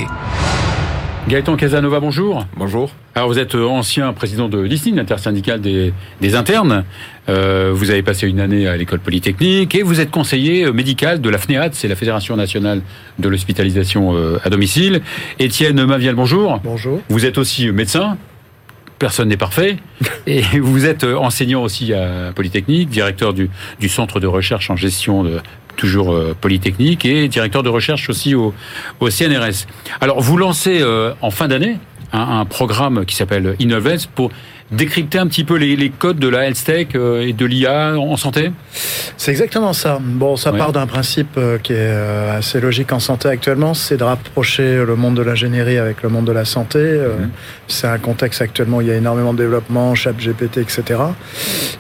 Gaëtan 1.28 1.56
Casanova, 1.56 2.00
bonjour. 2.00 2.46
Bonjour. 2.58 2.92
Alors 3.14 3.30
vous 3.30 3.38
êtes 3.38 3.54
euh, 3.54 3.66
ancien 3.66 4.12
président 4.12 4.50
de 4.50 4.60
l'ISNI, 4.60 4.94
l'intersyndicale 4.94 5.62
des, 5.62 5.94
des 6.20 6.36
internes. 6.36 6.84
Euh, 7.30 7.72
vous 7.74 7.92
avez 7.92 8.02
passé 8.02 8.28
une 8.28 8.40
année 8.40 8.68
à 8.68 8.76
l'école 8.76 9.00
polytechnique 9.00 9.76
et 9.76 9.84
vous 9.84 10.00
êtes 10.00 10.10
conseiller 10.10 10.66
euh, 10.66 10.74
médical 10.74 11.22
de 11.22 11.30
la 11.30 11.38
FNEAD, 11.38 11.76
c'est 11.76 11.88
la 11.88 11.96
Fédération 11.96 12.36
nationale 12.36 12.82
de 13.20 13.30
l'hospitalisation 13.30 14.16
euh, 14.16 14.40
à 14.44 14.50
domicile. 14.50 15.02
Étienne 15.38 15.86
Mavial, 15.86 16.16
bonjour. 16.16 16.60
Bonjour. 16.64 17.00
Vous 17.10 17.26
êtes 17.26 17.38
aussi 17.38 17.72
médecin. 17.72 18.18
Personne 18.98 19.30
n'est 19.30 19.38
parfait. 19.38 19.78
Et 20.28 20.42
vous 20.60 20.86
êtes 20.86 21.04
enseignant 21.04 21.64
aussi 21.64 21.94
à 21.94 22.32
Polytechnique, 22.36 22.90
directeur 22.90 23.34
du, 23.34 23.50
du 23.80 23.90
centre 23.90 24.20
de 24.20 24.28
recherche 24.28 24.70
en 24.72 24.76
gestion 24.76 25.24
de 25.24 25.40
toujours 25.76 26.12
euh, 26.12 26.36
Polytechnique 26.40 27.06
et 27.06 27.28
directeur 27.28 27.64
de 27.64 27.70
recherche 27.70 28.10
aussi 28.10 28.36
au, 28.36 28.54
CNRS. 29.02 29.68
Alors 30.00 30.22
vous 30.22 30.38
lancez 30.38 30.82
euh, 30.82 31.14
en 31.22 31.32
fin 31.32 31.48
d'année 31.48 31.78
un, 32.14 32.40
un 32.40 32.46
programme 32.46 33.06
qui 33.06 33.16
s'appelle 33.16 33.56
Innovate 33.60 34.08
pour 34.08 34.32
décrypter 34.72 35.18
un 35.20 35.28
petit 35.28 35.44
peu 35.44 35.56
les, 35.58 35.76
les 35.76 35.90
codes 35.90 36.18
de 36.20 36.28
la 36.28 36.46
health 36.48 36.64
tech 36.64 36.88
euh, 36.96 37.22
et 37.28 37.34
de 37.34 37.46
l'IA 37.46 37.96
en 38.00 38.16
santé. 38.18 38.52
C'est 39.18 39.32
exactement 39.32 39.74
ça. 39.74 40.00
Bon, 40.02 40.36
ça 40.38 40.52
Ouais. 40.52 40.58
part 40.58 40.72
d'un 40.72 40.88
principe 40.88 41.36
euh, 41.38 41.58
qui 41.58 41.74
est 41.74 41.78
euh, 41.80 42.38
assez 42.38 42.60
logique 42.62 42.92
en 42.94 43.00
santé 43.00 43.28
actuellement, 43.30 43.74
c'est 43.74 43.98
de 43.98 44.04
rapprocher 44.04 44.84
le 44.86 44.96
monde 44.96 45.16
de 45.16 45.22
l'ingénierie 45.22 45.78
avec 45.78 46.02
le 46.04 46.10
monde 46.10 46.26
de 46.26 46.32
la 46.32 46.46
santé. 46.46 46.80
Mhm. 46.80 47.30
C'est 47.68 47.88
un 47.88 47.98
contexte 48.00 48.42
actuellement 48.42 48.78
où 48.78 48.82
il 48.82 48.88
y 48.88 48.92
a 48.92 48.96
énormément 48.96 49.34
de 49.34 49.38
développement, 49.40 49.94
chat 49.96 50.14
GPT, 50.14 50.58
etc. 50.60 51.00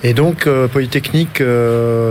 Et 0.03 0.13
donc, 0.13 0.47
Polytechnique 0.71 1.41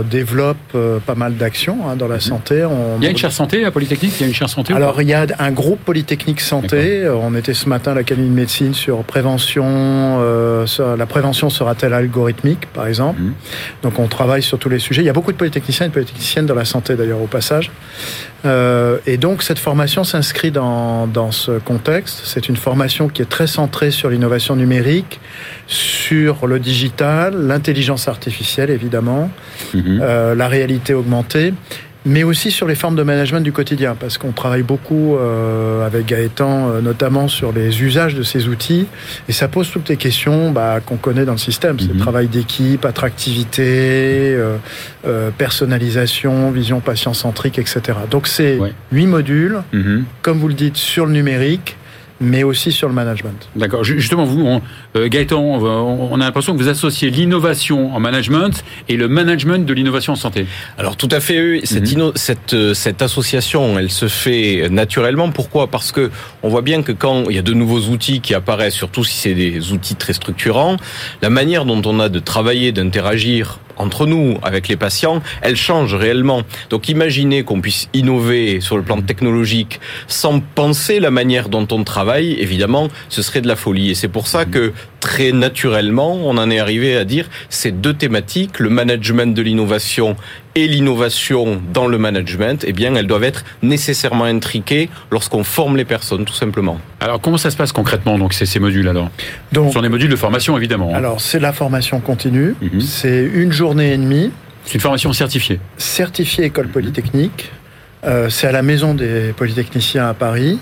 développe 0.09 0.77
pas 1.05 1.15
mal 1.15 1.35
d'actions 1.35 1.89
hein, 1.89 1.95
dans 1.95 2.07
la 2.07 2.19
santé. 2.19 2.65
On- 2.65 2.71
Mhm. 2.71 2.97
Il 3.01 3.03
y 3.05 3.07
a 3.07 3.11
une 3.11 3.17
chaire 3.17 3.31
santé 3.31 3.63
à 3.65 3.71
Polytechnique? 3.71 4.13
Il 4.19 4.21
y 4.21 4.25
a 4.25 4.27
une 4.27 4.33
chaire 4.33 4.49
santé 4.49 4.73
Alors, 4.73 5.01
il 5.01 5.07
y 5.07 5.13
a 5.13 5.25
un 5.39 5.51
groupe 5.51 5.79
Polytechnique 5.85 6.41
Santé. 6.41 7.07
On 7.09 7.35
était 7.35 7.53
ce 7.53 7.67
matin 7.69 7.91
à 7.91 7.95
l'Académie 7.95 8.29
de 8.29 8.33
médecine 8.33 8.73
sur 8.73 8.97
prévention. 9.03 9.63
euh, 9.65 10.65
la 10.79 11.05
prévention 11.05 11.49
sera-t-elle 11.49 11.93
algorithmique, 11.93 12.67
par 12.73 12.87
exemple 12.87 13.21
Mhm. 13.21 13.33
Donc, 13.83 13.99
on 13.99 14.07
travaille 14.07 14.41
sur 14.43 14.57
tous 14.59 14.69
les 14.69 14.79
sujets. 14.79 15.01
Il 15.01 15.05
y 15.05 15.09
a 15.09 15.13
beaucoup 15.13 15.31
de 15.31 15.37
polytechniciens 15.37 15.85
et 15.87 15.89
de 15.89 15.93
polytechniciennes 15.93 16.45
dans 16.45 16.55
la 16.55 16.65
santé, 16.65 16.95
d'ailleurs, 16.95 17.21
au 17.21 17.27
passage. 17.27 17.71
Euh, 18.45 18.97
et 19.05 19.17
donc, 19.17 19.43
cette 19.43 19.59
formation 19.59 20.03
s'inscrit 20.03 20.51
dans, 20.51 21.07
dans 21.07 21.31
ce 21.31 21.59
contexte. 21.59 22.21
C'est 22.25 22.49
une 22.49 22.55
formation 22.57 23.07
qui 23.07 23.21
est 23.21 23.29
très 23.29 23.47
centrée 23.47 23.91
sur 23.91 24.09
l'innovation 24.09 24.55
numérique, 24.55 25.19
sur 25.67 26.47
le 26.47 26.59
digital, 26.59 27.33
l'intelligence 27.47 28.07
artificielle, 28.07 28.69
évidemment, 28.69 29.29
Mhm. 29.73 29.99
euh, 30.01 30.35
la 30.35 30.47
réalité 30.47 30.93
augmentée 30.93 31.53
mais 32.05 32.23
aussi 32.23 32.49
sur 32.51 32.67
les 32.67 32.75
formes 32.75 32.95
de 32.95 33.03
management 33.03 33.41
du 33.41 33.51
quotidien, 33.51 33.95
parce 33.99 34.17
qu'on 34.17 34.31
travaille 34.31 34.63
beaucoup 34.63 35.15
euh, 35.15 35.85
avec 35.85 36.07
Gaëtan, 36.07 36.69
euh, 36.69 36.81
notamment 36.81 37.27
sur 37.27 37.51
les 37.51 37.83
usages 37.83 38.15
de 38.15 38.23
ces 38.23 38.47
outils, 38.47 38.87
et 39.29 39.31
ça 39.31 39.47
pose 39.47 39.69
toutes 39.69 39.89
les 39.89 39.97
questions 39.97 40.51
bah, 40.51 40.79
qu'on 40.83 40.97
connaît 40.97 41.25
dans 41.25 41.33
le 41.33 41.37
système, 41.37 41.79
c'est 41.79 41.93
mhm. 41.93 41.99
travail 41.99 42.27
d'équipe, 42.27 42.85
attractivité, 42.85 44.35
euh, 44.35 45.29
personnalisation, 45.37 46.51
vision 46.51 46.79
patient-centrique, 46.79 47.59
etc. 47.59 47.81
Donc 48.09 48.27
c'est 48.27 48.57
huit 48.91 49.07
modules, 49.07 49.61
mhm. 49.71 50.05
comme 50.21 50.39
vous 50.39 50.47
le 50.47 50.55
dites, 50.55 50.77
sur 50.77 51.05
le 51.05 51.11
numérique, 51.11 51.77
mais 52.21 52.43
aussi 52.43 52.71
sur 52.71 52.87
le 52.87 52.93
management. 52.93 53.49
D'accord. 53.55 53.83
Justement, 53.83 54.23
vous, 54.23 54.45
on, 54.45 54.61
euh, 54.95 55.09
Gaëtan, 55.09 55.41
on, 55.41 56.13
a 56.15 56.23
l'impression 56.23 56.53
que 56.53 56.61
vous 56.61 56.69
associez 56.69 57.09
l'innovation 57.09 57.93
en 57.93 57.99
management 57.99 58.63
et 58.87 58.95
le 58.95 59.07
management 59.07 59.65
de 59.65 59.73
l'innovation 59.73 60.13
en 60.13 60.17
santé. 60.17 60.45
Alors 60.77 60.95
tout 60.95 61.09
à 61.11 61.19
fait. 61.19 61.61
Cette, 61.63 61.97
mhm. 61.97 62.11
cette, 62.15 62.53
euh, 62.53 62.73
cette 62.73 63.01
association, 63.01 63.77
elle 63.79 63.89
se 63.89 64.07
fait 64.07 64.69
naturellement. 64.69 65.31
Pourquoi? 65.31 65.67
Parce 65.67 65.91
que 65.91 66.11
on 66.43 66.49
voit 66.49 66.61
bien 66.61 66.83
que 66.83 66.91
quand 66.91 67.25
il 67.29 67.35
y 67.35 67.39
a 67.39 67.43
de 67.43 67.53
nouveaux 67.53 67.89
outils 67.89 68.21
qui 68.21 68.33
apparaissent, 68.33 68.75
surtout 68.75 69.03
si 69.03 69.17
c'est 69.17 69.33
des 69.33 69.71
outils 69.73 69.95
très 69.95 70.13
structurants, 70.13 70.77
la 71.21 71.29
manière 71.29 71.65
dont 71.65 71.81
on 71.85 71.99
a 71.99 72.09
de 72.09 72.19
travailler, 72.19 72.71
d'interagir 72.71 73.59
entre 73.81 74.05
nous, 74.05 74.37
avec 74.43 74.67
les 74.67 74.77
patients, 74.77 75.21
elle 75.41 75.55
change 75.55 75.93
réellement. 75.95 76.43
Donc 76.69 76.89
imaginez 76.89 77.43
qu'on 77.43 77.61
puisse 77.61 77.89
innover 77.93 78.61
sur 78.61 78.77
le 78.77 78.83
plan 78.83 79.01
technologique 79.01 79.79
sans 80.07 80.39
penser 80.39 80.99
la 80.99 81.11
manière 81.11 81.49
dont 81.49 81.67
on 81.71 81.83
travaille, 81.83 82.33
évidemment, 82.39 82.87
ce 83.09 83.21
serait 83.21 83.41
de 83.41 83.47
la 83.47 83.55
folie. 83.55 83.91
Et 83.91 83.95
c'est 83.95 84.07
pour 84.07 84.27
ça 84.27 84.45
que 84.45 84.73
très 84.99 85.31
naturellement, 85.31 86.13
on 86.13 86.37
en 86.37 86.49
est 86.49 86.59
arrivé 86.59 86.95
à 86.95 87.05
dire 87.05 87.27
ces 87.49 87.71
deux 87.71 87.93
thématiques, 87.93 88.59
le 88.59 88.69
management 88.69 89.33
de 89.33 89.41
l'innovation 89.41 90.15
et 90.55 90.67
l'innovation 90.67 91.61
dans 91.73 91.87
le 91.87 91.97
management, 91.97 92.63
eh 92.67 92.73
bien, 92.73 92.95
elles 92.95 93.07
doivent 93.07 93.23
être 93.23 93.43
nécessairement 93.61 94.25
intriquées 94.25 94.89
lorsqu'on 95.11 95.43
forme 95.43 95.77
les 95.77 95.85
personnes, 95.85 96.25
tout 96.25 96.33
simplement. 96.33 96.79
Alors, 96.99 97.21
comment 97.21 97.37
ça 97.37 97.51
se 97.51 97.57
passe 97.57 97.71
concrètement, 97.71 98.17
donc, 98.17 98.33
ces, 98.33 98.45
ces 98.45 98.59
modules 98.59 98.87
alors? 98.87 99.09
Donc, 99.51 99.69
Ce 99.69 99.73
sont 99.73 99.81
des 99.81 99.89
modules 99.89 100.09
de 100.09 100.15
formation, 100.15 100.57
évidemment. 100.57 100.91
Hein. 100.93 100.97
Alors, 100.97 101.21
c'est 101.21 101.39
la 101.39 101.53
formation 101.53 101.99
continue. 101.99 102.55
Mhm. 102.61 102.81
C'est 102.81 103.29
une 103.33 103.51
journée 103.51 103.93
et 103.93 103.97
demie. 103.97 104.31
C'est 104.65 104.75
une 104.75 104.81
formation 104.81 105.13
certifiée. 105.13 105.59
Certifiée 105.77 106.45
école 106.45 106.67
polytechnique. 106.67 107.51
Euh, 108.03 108.29
c'est 108.29 108.47
à 108.47 108.51
la 108.51 108.61
maison 108.61 108.93
des 108.93 109.33
polytechniciens 109.35 110.07
à 110.07 110.13
Paris. 110.13 110.59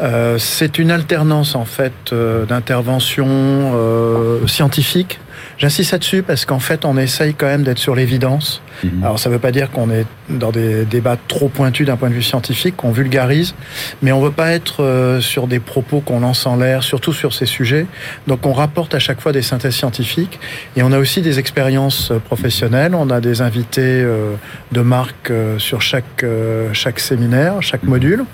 Euh, 0.00 0.36
c'est 0.38 0.78
une 0.78 0.90
alternance 0.90 1.54
en 1.54 1.64
fait 1.64 2.12
euh, 2.12 2.44
d'intervention 2.44 3.26
euh, 3.28 4.46
scientifique 4.46 5.20
J'insiste 5.58 5.92
là-dessus 5.92 6.22
parce 6.22 6.44
qu'en 6.44 6.58
fait, 6.58 6.84
on 6.84 6.98
essaye 6.98 7.34
quand 7.34 7.46
même 7.46 7.62
d'être 7.62 7.78
sur 7.78 7.94
l'évidence. 7.94 8.60
Mhm. 8.84 9.02
Alors, 9.02 9.18
ça 9.18 9.30
ne 9.30 9.34
veut 9.34 9.40
pas 9.40 9.52
dire 9.52 9.70
qu'on 9.70 9.90
est 9.90 10.04
dans 10.28 10.50
des 10.50 10.84
débats 10.84 11.16
trop 11.28 11.48
pointus 11.48 11.86
d'un 11.86 11.96
point 11.96 12.10
de 12.10 12.14
vue 12.14 12.22
scientifique, 12.22 12.76
qu'on 12.76 12.90
vulgarise, 12.90 13.54
mais 14.02 14.12
on 14.12 14.20
ne 14.20 14.26
veut 14.26 14.32
pas 14.32 14.52
être 14.52 14.82
euh, 14.82 15.20
sur 15.20 15.46
des 15.46 15.58
propos 15.58 16.00
qu'on 16.00 16.20
lance 16.20 16.44
en 16.46 16.56
l'air, 16.56 16.82
surtout 16.82 17.14
sur 17.14 17.32
ces 17.32 17.46
sujets. 17.46 17.86
Donc, 18.26 18.44
on 18.44 18.52
rapporte 18.52 18.94
à 18.94 18.98
chaque 18.98 19.20
fois 19.20 19.32
des 19.32 19.40
synthèses 19.40 19.74
scientifiques 19.74 20.38
et 20.76 20.82
on 20.82 20.92
a 20.92 20.98
aussi 20.98 21.22
des 21.22 21.38
expériences 21.38 22.10
euh, 22.10 22.18
professionnelles. 22.18 22.94
On 22.94 23.08
a 23.08 23.20
des 23.20 23.40
invités 23.40 23.80
euh, 23.82 24.34
de 24.72 24.80
marque 24.82 25.32
sur 25.58 25.80
chaque 25.80 26.24
chaque 26.72 27.00
séminaire, 27.00 27.62
chaque 27.62 27.82
mhm. 27.82 27.90
module. 27.90 28.24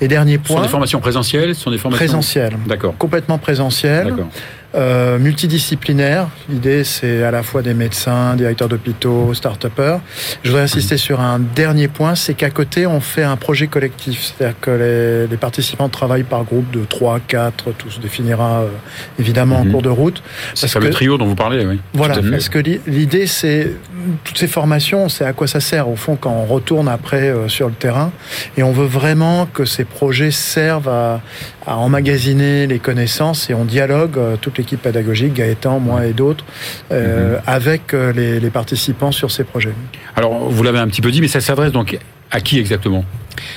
Et 0.00 0.08
dernier 0.08 0.38
point. 0.38 0.48
Ce 0.48 0.54
sont 0.54 0.62
des 0.62 0.68
formations 0.68 1.00
présentielles, 1.00 1.54
ce 1.54 1.62
sont 1.62 1.70
des 1.70 1.78
formations 1.78 2.06
présentielles. 2.06 2.56
D'accord. 2.66 2.94
Complètement 2.96 3.38
présentielles. 3.38 4.08
D'accord. 4.08 4.28
Euh, 4.76 5.18
multidisciplinaire. 5.18 6.28
L'idée, 6.48 6.84
c'est 6.84 7.24
à 7.24 7.32
la 7.32 7.42
fois 7.42 7.60
des 7.60 7.74
médecins, 7.74 8.36
directeurs 8.36 8.68
d'hôpitaux, 8.68 9.34
start-upers. 9.34 9.98
Je 10.44 10.50
voudrais 10.50 10.62
insister 10.62 10.96
sur 10.96 11.20
un 11.20 11.40
dernier 11.40 11.88
point, 11.88 12.14
c'est 12.14 12.34
qu'à 12.34 12.50
côté, 12.50 12.86
on 12.86 13.00
fait 13.00 13.24
un 13.24 13.36
projet 13.36 13.66
collectif. 13.66 14.22
C'est-à-dire 14.22 14.60
que 14.60 15.26
les, 15.28 15.36
participants 15.36 15.88
travaillent 15.88 16.22
par 16.22 16.44
groupe 16.44 16.70
de 16.70 16.84
3, 16.84 17.18
4, 17.26 17.72
tout 17.72 17.90
se 17.90 17.98
définira 17.98 18.60
euh, 18.60 18.68
évidemment 19.18 19.56
en 19.56 19.64
mhm. 19.64 19.72
cours 19.72 19.82
de 19.82 19.88
route. 19.88 20.22
C'est 20.54 20.72
le 20.78 20.90
trio 20.90 21.18
dont 21.18 21.26
vous 21.26 21.34
parlez, 21.34 21.66
oui. 21.66 21.80
Voilà, 21.92 22.20
parce 22.30 22.48
que 22.48 22.60
l'idée, 22.86 23.26
c'est 23.26 23.72
toutes 24.24 24.38
ces 24.38 24.46
formations, 24.48 25.08
c'est 25.08 25.24
à 25.24 25.32
quoi 25.32 25.46
ça 25.46 25.60
sert 25.60 25.88
au 25.88 25.96
fond 25.96 26.16
quand 26.16 26.30
on 26.30 26.44
retourne 26.44 26.88
après 26.88 27.28
euh, 27.28 27.48
sur 27.48 27.68
le 27.68 27.74
terrain. 27.74 28.12
Et 28.56 28.62
on 28.62 28.72
veut 28.72 28.86
vraiment 28.86 29.46
que 29.46 29.64
ces 29.64 29.84
projets 29.84 30.30
servent 30.30 30.88
à, 30.88 31.20
à 31.66 31.76
emmagasiner 31.76 32.66
les 32.66 32.78
connaissances 32.78 33.50
et 33.50 33.54
on 33.54 33.64
dialogue 33.64 34.18
toutes 34.40 34.58
les 34.58 34.60
l'équipe 34.60 34.82
pédagogique, 34.82 35.34
Gaëtan, 35.34 35.80
moi 35.80 36.06
et 36.06 36.12
d'autres, 36.12 36.44
euh, 36.92 37.36
mhm. 37.36 37.42
avec 37.46 37.94
euh, 37.94 38.12
les, 38.12 38.50
participants 38.50 39.12
sur 39.12 39.30
ces 39.30 39.44
projets. 39.44 39.72
Alors, 40.16 40.50
vous 40.50 40.62
l'avez 40.62 40.78
un 40.78 40.88
petit 40.88 41.00
peu 41.00 41.10
dit, 41.10 41.20
mais 41.20 41.28
ça 41.28 41.40
s'adresse 41.40 41.72
donc 41.72 41.98
à 42.30 42.40
qui 42.40 42.58
exactement? 42.58 43.04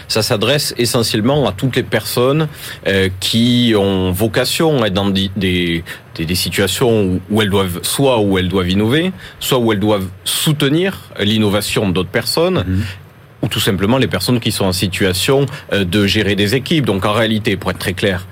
Ça 0.08 0.22
s'adresse 0.22 0.74
essentiellement 0.78 1.48
à 1.48 1.52
toutes 1.52 1.76
les 1.76 1.84
personnes 1.84 2.48
euh, 2.88 3.10
qui 3.20 3.74
ont 3.78 4.12
vocation 4.12 4.84
à 4.84 4.88
être 4.88 4.94
dans 4.94 5.10
des, 5.10 5.30
des, 5.36 5.84
des, 6.16 6.36
situations 6.36 7.20
où, 7.30 7.42
elles 7.42 7.50
doivent 7.50 7.80
soit 7.82 8.20
où 8.22 8.38
elles 8.38 8.48
doivent 8.48 8.70
innover, 8.70 9.12
soit 9.40 9.58
où 9.58 9.74
elles 9.74 9.80
doivent 9.80 10.08
soutenir 10.24 11.00
l'innovation 11.20 11.90
d'autres 11.90 12.10
personnes. 12.10 12.64
Mhm. 12.66 12.84
ou 13.42 13.48
tout 13.50 13.60
simplement 13.60 13.98
les 13.98 14.08
personnes 14.08 14.40
qui 14.40 14.54
sont 14.54 14.64
en 14.64 14.72
situation 14.72 15.46
de 15.74 16.08
gérer 16.08 16.36
des 16.36 16.56
équipes. 16.56 16.86
Donc 16.86 17.06
en 17.06 17.12
réalité, 17.12 17.58
pour 17.58 17.72
être 17.72 17.80
très 17.80 17.94
clair, 17.94 18.26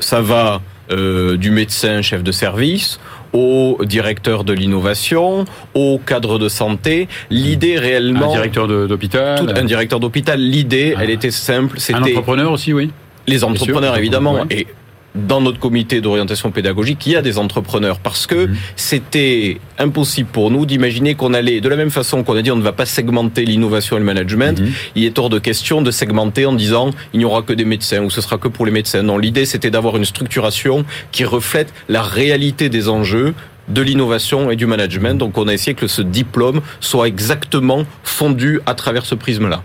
ça 0.00 0.20
va 0.20 0.60
euh, 0.92 1.36
du 1.36 1.52
médecin 1.52 2.02
chef 2.02 2.22
de 2.22 2.32
service 2.32 2.98
au 3.32 3.78
directeur 3.84 4.44
de 4.44 4.52
l'innovation, 4.52 5.44
au 5.74 5.98
cadre 5.98 6.38
de 6.38 6.48
santé. 6.48 7.08
L'idée 7.30 7.78
réellement... 7.78 8.30
Un 8.30 8.34
directeur 8.34 8.68
d'hôpital 8.68 9.52
Un 9.56 9.64
directeur 9.64 10.00
d'hôpital. 10.00 10.40
L'idée, 10.40 10.94
elle 10.98 11.10
était 11.10 11.30
simple. 11.30 11.80
C'était... 11.80 11.98
Un 11.98 12.02
entrepreneur 12.02 12.52
aussi, 12.52 12.72
oui 12.72 12.90
les 13.26 13.44
entrepreneurs, 13.44 13.96
évidemment. 13.96 14.44
Et 14.50 14.66
dans 15.14 15.40
notre 15.40 15.58
comité 15.58 16.00
d'orientation 16.00 16.50
pédagogique, 16.50 17.06
il 17.06 17.12
y 17.12 17.16
a 17.16 17.22
des 17.22 17.38
entrepreneurs 17.38 17.98
parce 17.98 18.26
que 18.26 18.46
mhm. 18.46 18.56
c'était 18.76 19.60
impossible 19.78 20.28
pour 20.30 20.50
nous 20.50 20.64
d'imaginer 20.66 21.14
qu'on 21.14 21.34
allait, 21.34 21.60
de 21.60 21.68
la 21.68 21.76
même 21.76 21.90
façon 21.90 22.22
qu'on 22.22 22.36
a 22.36 22.42
dit 22.42 22.50
on 22.50 22.56
ne 22.56 22.62
va 22.62 22.72
pas 22.72 22.86
segmenter 22.86 23.44
l'innovation 23.44 23.96
et 23.96 24.00
le 24.00 24.06
management, 24.06 24.60
mhm. 24.60 24.72
il 24.94 25.04
est 25.04 25.18
hors 25.18 25.28
de 25.28 25.38
question 25.38 25.82
de 25.82 25.90
segmenter 25.90 26.46
en 26.46 26.54
disant 26.54 26.90
il 27.12 27.18
n'y 27.18 27.24
aura 27.24 27.42
que 27.42 27.52
des 27.52 27.64
médecins 27.64 28.02
ou 28.02 28.10
ce 28.10 28.20
sera 28.20 28.38
que 28.38 28.48
pour 28.48 28.64
les 28.64 28.72
médecins. 28.72 29.02
Non, 29.02 29.18
l'idée 29.18 29.44
c'était 29.44 29.70
d'avoir 29.70 29.96
une 29.96 30.04
structuration 30.04 30.84
qui 31.10 31.24
reflète 31.24 31.72
la 31.88 32.02
réalité 32.02 32.68
des 32.68 32.88
enjeux 32.88 33.34
de 33.68 33.82
l'innovation 33.82 34.50
et 34.50 34.56
du 34.56 34.66
management. 34.66 35.18
Donc 35.18 35.36
on 35.38 35.46
a 35.46 35.52
essayé 35.52 35.74
que 35.74 35.86
ce 35.86 36.02
diplôme 36.02 36.62
soit 36.80 37.06
exactement 37.06 37.84
fondu 38.02 38.60
à 38.66 38.74
travers 38.74 39.04
ce 39.04 39.14
prisme-là. 39.14 39.62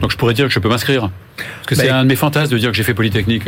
Donc 0.00 0.10
je 0.10 0.16
pourrais 0.16 0.34
dire 0.34 0.46
que 0.46 0.52
je 0.52 0.58
peux 0.58 0.68
m'inscrire. 0.68 1.10
Parce 1.36 1.66
que 1.66 1.74
c'est 1.74 1.88
ben, 1.88 1.96
un 1.96 2.02
de 2.04 2.08
mes 2.08 2.16
fantasmes 2.16 2.52
de 2.52 2.58
dire 2.58 2.70
que 2.70 2.76
j'ai 2.76 2.82
fait 2.82 2.94
Polytechnique. 2.94 3.46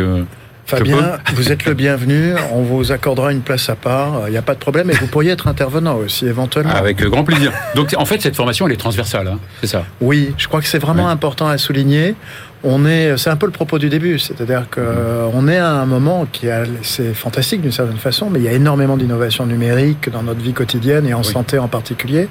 Fabien, 0.76 1.18
vous 1.34 1.52
êtes 1.52 1.66
le 1.66 1.74
bienvenu. 1.74 2.32
On 2.52 2.62
vous 2.62 2.92
accordera 2.92 3.30
une 3.30 3.42
place 3.42 3.68
à 3.68 3.76
part. 3.76 4.22
Il 4.26 4.30
n'y 4.30 4.38
a 4.38 4.42
pas 4.42 4.54
de 4.54 4.58
problème. 4.58 4.90
Et 4.90 4.94
vous 4.94 5.06
pourriez 5.06 5.30
être 5.30 5.46
intervenant 5.46 5.96
aussi, 5.96 6.26
éventuellement. 6.26 6.72
Avec 6.72 6.98
grand 7.02 7.24
plaisir. 7.24 7.52
Donc, 7.74 7.94
en 7.98 8.06
fait, 8.06 8.22
cette 8.22 8.36
formation, 8.36 8.66
elle 8.66 8.72
est 8.72 8.78
transversale. 8.78 9.28
Hein, 9.28 9.38
c'est 9.60 9.66
ça? 9.66 9.84
Oui, 10.00 10.32
je 10.38 10.48
crois 10.48 10.62
que 10.62 10.66
c'est 10.66 10.78
vraiment 10.78 11.10
important 11.10 11.46
à 11.46 11.58
souligner 11.58 12.14
on 12.64 12.86
est, 12.86 13.16
c'est 13.16 13.30
un 13.30 13.36
peu 13.36 13.46
le 13.46 13.52
propos 13.52 13.78
du 13.78 13.88
début, 13.88 14.18
c'est-à-dire 14.18 14.66
qu'on 14.70 15.30
on 15.34 15.48
est 15.48 15.58
à 15.58 15.70
un 15.70 15.86
moment 15.86 16.26
qui 16.30 16.48
a, 16.48 16.64
c'est 16.82 17.14
fantastique 17.14 17.60
d'une 17.60 17.72
certaine 17.72 17.96
façon, 17.96 18.30
mais 18.30 18.38
il 18.38 18.44
y 18.44 18.48
a 18.48 18.52
énormément 18.52 18.96
d'innovation 18.96 19.46
numérique 19.46 20.10
dans 20.10 20.22
notre 20.22 20.40
vie 20.40 20.52
quotidienne 20.52 21.06
et 21.06 21.14
en 21.14 21.22
santé 21.22 21.58
en 21.58 21.68
particulier. 21.68 22.28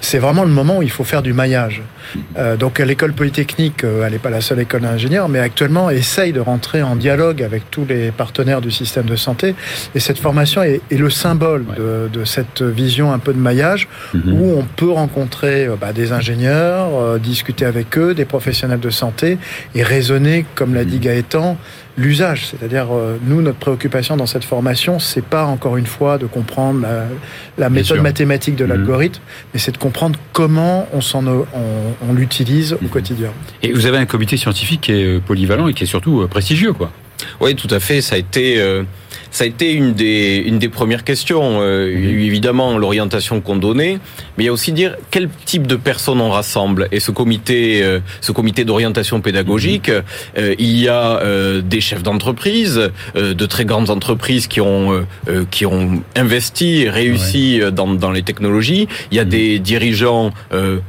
C'est 0.00 0.18
vraiment 0.18 0.44
le 0.44 0.50
moment 0.50 0.78
où 0.78 0.82
il 0.82 0.90
faut 0.90 1.04
faire 1.04 1.22
du 1.22 1.32
maillage. 1.32 1.82
Euh, 2.36 2.56
donc 2.56 2.78
l'école 2.78 3.12
polytechnique, 3.12 3.84
euh, 3.84 4.04
elle 4.04 4.12
n'est 4.12 4.18
pas 4.18 4.30
la 4.30 4.40
seule 4.40 4.60
école 4.60 4.82
d'ingénieurs, 4.82 5.28
mais 5.28 5.38
actuellement 5.38 5.90
essaye 5.90 6.32
de 6.32 6.40
rentrer 6.40 6.82
en 6.82 6.96
dialogue 6.96 7.42
avec 7.42 7.70
tous 7.70 7.84
les 7.84 8.10
partenaires 8.10 8.60
du 8.60 8.70
système 8.70 9.06
de 9.06 9.16
santé. 9.16 9.54
Et 9.94 10.00
cette 10.00 10.18
formation 10.18 10.62
est, 10.62 10.80
le 10.90 11.10
symbole 11.10 11.64
de, 12.12 12.24
cette 12.24 12.62
vision 12.62 13.12
un 13.12 13.18
peu 13.18 13.32
de 13.32 13.38
maillage 13.38 13.88
mhm. 14.12 14.32
où 14.32 14.58
on 14.58 14.64
peut 14.64 14.90
rencontrer 14.90 15.66
euh, 15.66 15.76
bah, 15.80 15.92
des 15.92 16.12
ingénieurs, 16.12 17.18
discuter 17.18 17.64
avec 17.64 17.96
eux, 17.96 18.14
des 18.14 18.24
professionnels 18.24 18.80
de 18.80 18.90
santé 18.90 19.38
et 19.74 19.82
raisonner, 19.82 20.44
comme 20.54 20.74
l'a 20.74 20.84
dit 20.84 20.96
mm. 20.96 21.00
Gaëtan, 21.00 21.58
l'usage. 21.96 22.46
C'est-à-dire, 22.46 22.88
euh, 22.92 23.18
nous, 23.26 23.42
notre 23.42 23.58
préoccupation 23.58 24.16
dans 24.16 24.26
cette 24.26 24.44
formation, 24.44 24.98
c'est 24.98 25.24
pas 25.24 25.44
encore 25.44 25.76
une 25.76 25.86
fois 25.86 26.18
de 26.18 26.26
comprendre 26.26 26.86
la, 27.58 27.70
méthode 27.70 28.00
mathématique 28.00 28.56
de 28.56 28.64
mm. 28.64 28.68
l'algorithme, 28.68 29.22
mais 29.52 29.60
c'est 29.60 29.72
de 29.72 29.78
comprendre 29.78 30.18
comment 30.32 30.88
on, 30.92 31.00
s'en, 31.00 31.24
on, 31.26 32.12
l'utilise 32.12 32.74
au 32.74 32.84
mm. 32.84 32.88
quotidien. 32.88 33.30
Et 33.62 33.72
vous 33.72 33.86
avez 33.86 33.98
un 33.98 34.06
comité 34.06 34.36
scientifique 34.36 34.82
qui 34.82 34.92
est 34.92 35.04
euh, 35.04 35.20
polyvalent 35.20 35.68
et 35.68 35.74
qui 35.74 35.84
est 35.84 35.88
surtout 35.88 36.22
euh, 36.22 36.26
prestigieux, 36.26 36.72
quoi. 36.72 36.90
Oui, 37.40 37.54
tout 37.56 37.72
à 37.72 37.80
fait. 37.80 38.00
Ça 38.00 38.14
a 38.14 38.18
été 38.18 38.62
Ça 39.38 39.44
a 39.44 39.46
été 39.46 39.72
une 39.72 39.92
des, 39.94 40.42
une 40.44 40.58
des 40.58 40.68
premières 40.68 41.04
questions. 41.04 41.60
Euh, 41.60 41.96
mhm. 41.96 42.18
Évidemment, 42.24 42.76
l'orientation 42.76 43.40
qu'on 43.40 43.54
donnait, 43.54 44.00
mais 44.36 44.42
il 44.42 44.46
y 44.46 44.48
a 44.48 44.52
aussi 44.52 44.72
dire 44.72 44.96
quel 45.12 45.28
type 45.44 45.68
de 45.68 45.76
personnes 45.76 46.20
on 46.20 46.28
rassemble. 46.28 46.88
Et 46.90 46.98
ce 46.98 47.12
comité, 47.12 47.84
euh, 47.84 48.00
ce 48.20 48.32
comité 48.32 48.64
d'orientation 48.64 49.20
pédagogique, 49.20 49.90
mhm. 49.90 50.02
euh, 50.38 50.54
il 50.58 50.76
y 50.80 50.88
a 50.88 51.22
des 51.62 51.80
chefs 51.80 52.02
d'entreprise, 52.02 52.90
de 53.14 53.46
très 53.46 53.64
grandes 53.64 53.90
entreprises 53.90 54.48
qui 54.48 54.60
ont, 54.60 55.06
qui 55.52 55.66
ont 55.66 56.02
investi, 56.16 56.88
réussi 56.88 57.60
dans, 57.72 57.94
dans 57.94 58.10
les 58.10 58.22
technologies. 58.22 58.88
Il 59.12 59.16
y 59.16 59.20
a 59.20 59.24
mhm. 59.24 59.30
des 59.30 59.58
dirigeants 59.60 60.32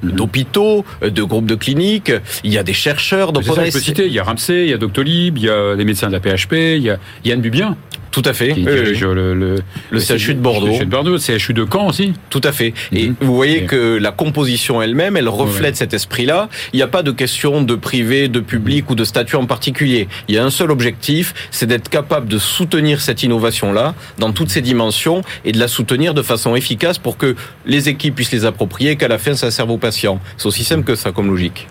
d'hôpitaux, 0.01 0.85
de 1.03 1.21
groupes 1.21 1.45
de 1.45 1.55
cliniques. 1.55 2.11
Il 2.43 2.51
y 2.51 2.57
a 2.57 2.63
des 2.63 2.73
chercheurs. 2.73 3.31
Donc 3.31 3.43
on 3.47 3.59
a... 3.59 3.69
citer. 3.69 4.07
Il 4.07 4.13
y 4.13 4.17
a 4.19 4.23
Ramsey, 4.23 4.63
il 4.63 4.69
y 4.71 4.73
a 4.73 4.77
Doctolib, 4.77 5.37
il 5.37 5.43
y 5.43 5.49
a 5.49 5.75
les 5.75 5.85
médecins 5.85 6.07
de 6.07 6.13
la 6.13 6.19
PHP, 6.19 6.53
il 6.53 6.83
y 6.83 6.89
a 6.89 6.97
Yann 7.23 7.41
Bubien. 7.41 7.77
Tout 8.11 8.23
à 8.25 8.33
fait. 8.33 8.53
Le, 8.53 8.93
le, 9.33 9.55
le, 9.91 9.99
CHU 9.99 10.33
de 10.33 10.39
Bordeaux. 10.39 10.67
Le 10.67 10.73
CHU 10.73 10.85
de 10.85 10.89
Bordeaux, 10.89 11.11
le 11.11 11.19
CHU 11.19 11.53
de 11.53 11.65
Caen 11.71 11.87
aussi. 11.87 12.13
Tout 12.29 12.41
à 12.43 12.51
fait. 12.51 12.73
Et 12.91 13.09
mhm. 13.09 13.15
vous 13.21 13.35
voyez 13.35 13.65
que 13.65 13.97
la 13.97 14.11
composition 14.11 14.81
elle-même, 14.81 15.15
elle 15.15 15.29
reflète 15.29 15.75
cet 15.75 15.93
esprit-là. 15.93 16.49
Il 16.73 16.77
n'y 16.77 16.81
a 16.81 16.87
pas 16.87 17.03
de 17.03 17.11
question 17.11 17.61
de 17.61 17.75
privé, 17.75 18.27
de 18.27 18.39
public 18.39 18.89
ou 18.89 18.95
de 18.95 19.03
statut 19.03 19.35
en 19.35 19.45
particulier. 19.45 20.07
Il 20.27 20.35
y 20.35 20.37
a 20.37 20.43
un 20.43 20.49
seul 20.49 20.71
objectif, 20.71 21.33
c'est 21.51 21.67
d'être 21.67 21.89
capable 21.89 22.27
de 22.27 22.37
soutenir 22.37 23.01
cette 23.01 23.23
innovation-là 23.23 23.93
dans 24.17 24.31
toutes 24.31 24.49
ses 24.49 24.61
dimensions 24.61 25.21
et 25.45 25.51
de 25.51 25.59
la 25.59 25.67
soutenir 25.67 26.13
de 26.13 26.21
façon 26.21 26.55
efficace 26.55 26.97
pour 26.97 27.17
que 27.17 27.35
les 27.65 27.89
équipes 27.89 28.15
puissent 28.15 28.31
les 28.31 28.45
approprier 28.45 28.91
et 28.91 28.95
qu'à 28.95 29.07
la 29.07 29.17
fin 29.17 29.35
ça 29.35 29.51
serve 29.51 29.71
aux 29.71 29.77
patients. 29.77 30.19
C'est 30.37 30.47
aussi 30.47 30.63
simple 30.63 30.83
que 30.83 30.95
ça 30.95 31.11
comme 31.11 31.27
logique. 31.27 31.67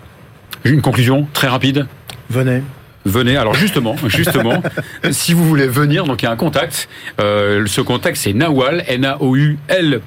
Une 0.63 0.81
conclusion 0.81 1.27
très 1.33 1.47
rapide. 1.47 1.87
Venez. 2.29 2.61
Venez. 3.05 3.37
Alors 3.37 3.53
justement, 3.53 3.95
justement, 4.07 4.61
si 5.11 5.33
vous 5.33 5.45
voulez 5.45 5.67
venir, 5.67 6.05
donc 6.05 6.21
il 6.21 6.25
y 6.25 6.27
a 6.27 6.31
un 6.31 6.35
contact. 6.35 6.89
Euh, 7.19 7.65
ce 7.67 7.81
contact, 7.81 8.17
c'est 8.17 8.33
Nawal, 8.33 8.83
N-A-O-U-L. 8.87 10.01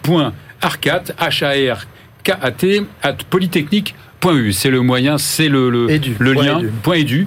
Arcat, 0.60 1.02
H-A-R-K-A-T, 1.18 2.82
at 3.02 3.16
polytechnique.u. 3.30 4.52
C'est 4.52 4.70
le 4.70 4.80
moyen, 4.80 5.18
c'est 5.18 5.48
le, 5.48 5.70
le, 5.70 5.88
le 6.18 6.32
lien. 6.32 6.60
Point 6.82 6.94
édu. 6.96 7.26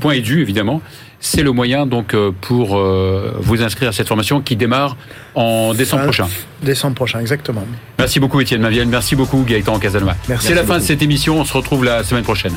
Point 0.00 0.14
édu, 0.14 0.40
évidemment. 0.40 0.82
C'est 1.24 1.44
le 1.44 1.52
moyen 1.52 1.86
donc 1.86 2.14
euh, 2.14 2.32
pour 2.40 2.76
euh, 2.76 3.36
vous 3.38 3.62
inscrire 3.62 3.90
à 3.90 3.92
cette 3.92 4.08
formation 4.08 4.40
qui 4.40 4.56
démarre 4.56 4.96
en 5.36 5.72
décembre 5.72 6.02
prochain. 6.02 6.26
Décembre 6.64 6.96
prochain, 6.96 7.20
exactement. 7.20 7.64
Merci 7.96 8.18
beaucoup 8.18 8.40
Étienne 8.40 8.60
Maviel, 8.60 8.88
merci 8.88 9.14
beaucoup 9.14 9.44
Gaëtan 9.46 9.78
Casanova. 9.78 10.16
C'est 10.40 10.54
la 10.54 10.64
fin 10.64 10.78
de 10.78 10.82
cette 10.82 11.00
émission, 11.00 11.38
on 11.38 11.44
se 11.44 11.52
retrouve 11.52 11.84
la 11.84 12.02
semaine 12.02 12.24
prochaine. 12.24 12.54